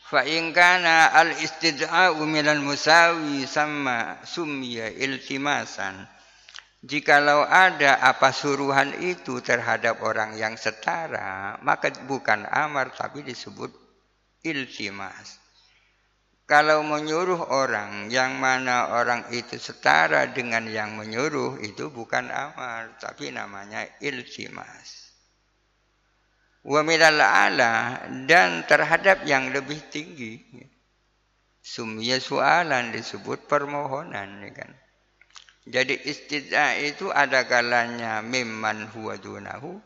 Fa 0.10 0.26
in 0.26 0.50
kana 0.58 1.14
al 1.14 1.38
istid'a'u 1.38 2.26
minal 2.26 2.66
musawi 2.66 3.46
sama 3.46 4.18
sumya 4.26 4.90
iltimasan 4.90 6.10
Jikalau 6.80 7.44
ada 7.44 8.00
apa 8.00 8.32
suruhan 8.32 9.04
itu 9.04 9.44
terhadap 9.44 10.00
orang 10.00 10.40
yang 10.40 10.56
setara, 10.56 11.60
maka 11.60 11.92
bukan 12.08 12.48
amar 12.48 12.96
tapi 12.96 13.20
disebut 13.20 13.68
iltimas. 14.48 15.44
Kalau 16.48 16.80
menyuruh 16.88 17.52
orang 17.52 18.08
yang 18.08 18.40
mana 18.40 18.96
orang 18.96 19.28
itu 19.36 19.60
setara 19.60 20.32
dengan 20.32 20.72
yang 20.72 20.96
menyuruh 20.96 21.60
itu 21.60 21.92
bukan 21.92 22.32
amar 22.32 22.96
tapi 22.96 23.28
namanya 23.36 23.84
iltimas. 24.00 24.99
Wa 26.64 26.84
minal 26.84 27.24
ala 27.24 28.04
dan 28.28 28.68
terhadap 28.68 29.24
yang 29.24 29.56
lebih 29.56 29.80
tinggi. 29.88 30.44
Sumya 31.64 32.18
soalan 32.20 32.92
disebut 32.92 33.48
permohonan 33.48 34.44
ya 34.44 34.52
kan. 34.52 34.72
Jadi 35.70 36.02
istidza 36.10 36.74
itu 36.82 37.14
ada 37.14 37.46
kalanya 37.46 38.26
mimman 38.26 38.90
huwa 38.90 39.22
dunahu, 39.22 39.78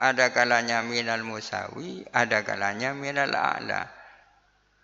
ada 0.00 0.32
kalanya 0.32 0.80
minal 0.80 1.20
musawi, 1.20 2.08
ada 2.08 2.40
kalanya 2.40 2.96
minal 2.96 3.36
a'la. 3.36 3.84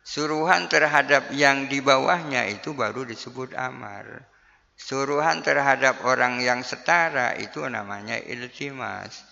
Suruhan 0.04 0.68
terhadap 0.68 1.32
yang 1.32 1.72
di 1.72 1.80
bawahnya 1.80 2.52
itu 2.52 2.76
baru 2.76 3.08
disebut 3.08 3.56
amar. 3.56 4.28
Suruhan 4.76 5.40
terhadap 5.40 6.04
orang 6.04 6.40
yang 6.44 6.64
setara 6.64 7.36
itu 7.40 7.64
namanya 7.64 8.16
iltimas. 8.20 9.29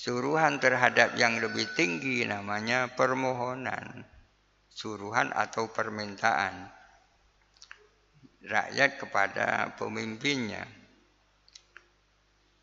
Suruhan 0.00 0.56
terhadap 0.56 1.12
yang 1.20 1.36
lebih 1.44 1.76
tinggi 1.76 2.24
namanya 2.24 2.88
permohonan. 2.96 4.08
Suruhan 4.72 5.28
atau 5.36 5.68
permintaan 5.68 6.72
rakyat 8.48 8.96
kepada 8.96 9.76
pemimpinnya. 9.76 10.64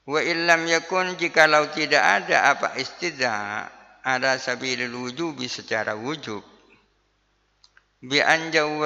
Wa 0.10 0.18
illam 0.26 0.66
yakun 0.66 1.14
jikalau 1.14 1.70
tidak 1.78 2.02
ada 2.02 2.58
apa 2.58 2.74
istidha 2.74 3.70
ada 4.02 4.42
sabilil 4.42 4.98
wujubi 4.98 5.46
secara 5.46 5.94
wujub 5.94 6.42
bi 8.02 8.18
anjau 8.24 8.82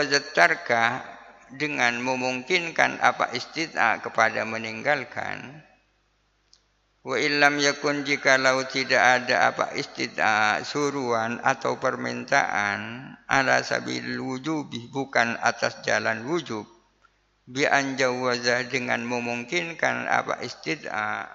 dengan 1.56 1.94
memungkinkan 2.04 3.00
apa 3.00 3.32
istidha 3.32 4.02
kepada 4.04 4.44
meninggalkan 4.44 5.62
wa 7.02 7.18
illam 7.18 7.58
yakun 7.58 8.06
jikalau 8.06 8.62
tidak 8.70 9.02
ada 9.02 9.50
apa 9.50 9.74
istidha 9.74 10.62
suruhan 10.62 11.42
atau 11.42 11.82
permintaan 11.82 13.14
ala 13.26 13.66
sabilil 13.66 14.22
wujubi 14.22 14.86
bukan 14.94 15.34
atas 15.42 15.82
jalan 15.82 16.22
wujub 16.30 16.70
bi 17.50 17.66
anjawaza 17.66 18.70
dengan 18.70 19.02
memungkinkan 19.02 20.06
apa 20.06 20.46
istid'a 20.46 21.26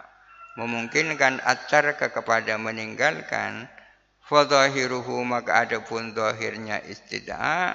memungkinkan 0.55 1.43
atar 1.43 1.99
kepada 1.99 2.57
meninggalkan 2.63 3.67
fadhahiruhu 4.23 5.27
maka 5.27 5.67
adapun 5.67 6.15
zahirnya 6.15 6.79
istid'a 6.87 7.75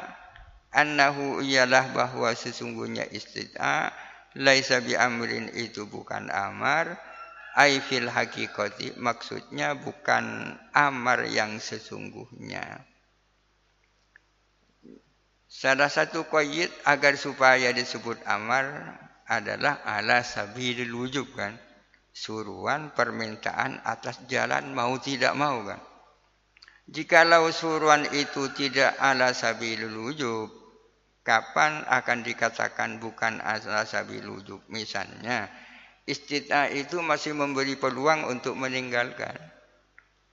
annahu 0.72 1.44
ialah 1.44 1.92
bahwa 1.92 2.32
sesungguhnya 2.32 3.04
istid'a 3.12 3.92
laisa 4.40 4.80
bi 4.80 4.96
amrin 4.96 5.52
itu 5.52 5.84
bukan 5.92 6.32
amar 6.32 7.11
ai 7.58 7.82
fil 7.84 8.08
hakikati 8.08 8.96
maksudnya 9.00 9.76
bukan 9.76 10.56
amar 10.72 11.28
yang 11.28 11.60
sesungguhnya 11.60 12.92
Salah 15.52 15.92
satu 15.92 16.32
qayyid 16.32 16.72
agar 16.88 17.20
supaya 17.20 17.76
disebut 17.76 18.24
amar 18.24 18.96
adalah 19.28 19.84
ala 19.84 20.24
sabilil 20.24 20.96
wujub 20.96 21.28
kan. 21.36 21.60
Suruhan 22.16 22.96
permintaan 22.96 23.84
atas 23.84 24.24
jalan 24.32 24.72
mau 24.72 24.96
tidak 25.04 25.36
mau 25.36 25.60
kan. 25.68 25.84
Jikalau 26.88 27.52
suruhan 27.52 28.08
itu 28.16 28.48
tidak 28.56 28.96
ala 28.96 29.36
sabilil 29.36 29.92
wujub, 29.92 30.48
kapan 31.28 31.84
akan 31.84 32.24
dikatakan 32.24 33.04
bukan 33.04 33.44
ala 33.44 33.84
sabilil 33.84 34.40
wujub? 34.40 34.64
Misalnya, 34.72 35.52
istita 36.06 36.70
itu 36.72 37.00
masih 37.02 37.38
memberi 37.38 37.78
peluang 37.78 38.26
untuk 38.30 38.58
meninggalkan. 38.58 39.38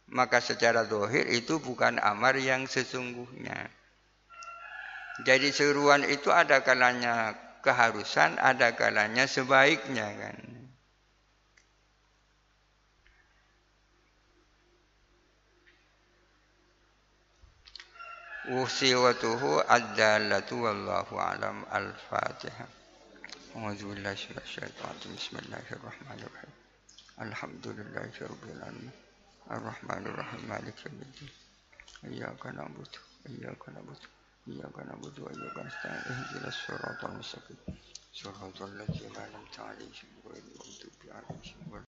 Maka 0.08 0.40
secara 0.40 0.88
dohir 0.88 1.28
itu 1.28 1.60
bukan 1.60 2.00
amar 2.00 2.40
yang 2.40 2.64
sesungguhnya. 2.64 3.68
Jadi 5.26 5.52
seruan 5.52 6.06
itu 6.06 6.32
ada 6.32 6.64
kalanya 6.64 7.36
keharusan, 7.60 8.38
ada 8.40 8.72
kalanya 8.72 9.28
sebaiknya 9.28 10.08
kan. 10.16 10.38
Usiwatuhu 18.48 19.60
ad-dallatu 19.60 20.64
wallahu 20.64 21.20
alam 21.20 21.68
al-fatihah. 21.68 22.77
أعوذ 23.58 23.82
بالله 23.90 24.18
من 24.30 24.38
الشيطان 24.46 24.94
بسم 25.18 25.34
الله 25.42 25.66
الرحمن 25.76 26.18
الرحيم. 26.26 26.54
الحمد 27.26 27.66
لله 27.78 28.12
رب 28.30 28.44
العالمين. 28.54 28.90
الرحمن 29.50 30.02
الرحيم 30.06 30.42
مالك 30.48 30.86
يوم 30.86 30.98
الدين. 31.02 31.32
إياك 32.04 32.46
نعبد 32.46 32.92
وإياك 33.26 33.62
نعبد 33.74 34.00
إياك 34.48 34.76
نعبد 34.88 35.18
وإياك 35.18 35.56
نستعين. 35.66 36.02
اهدنا 36.12 36.48
الصراط 36.54 37.04
المستقيم. 37.04 37.58
صراط 38.14 38.62
الذين 38.62 39.16
أنعمت 39.26 39.56
عليهم 39.68 40.10
غير 40.26 40.42
المغضوب 40.42 40.98
عليهم 41.16 41.58
ولا 41.70 41.76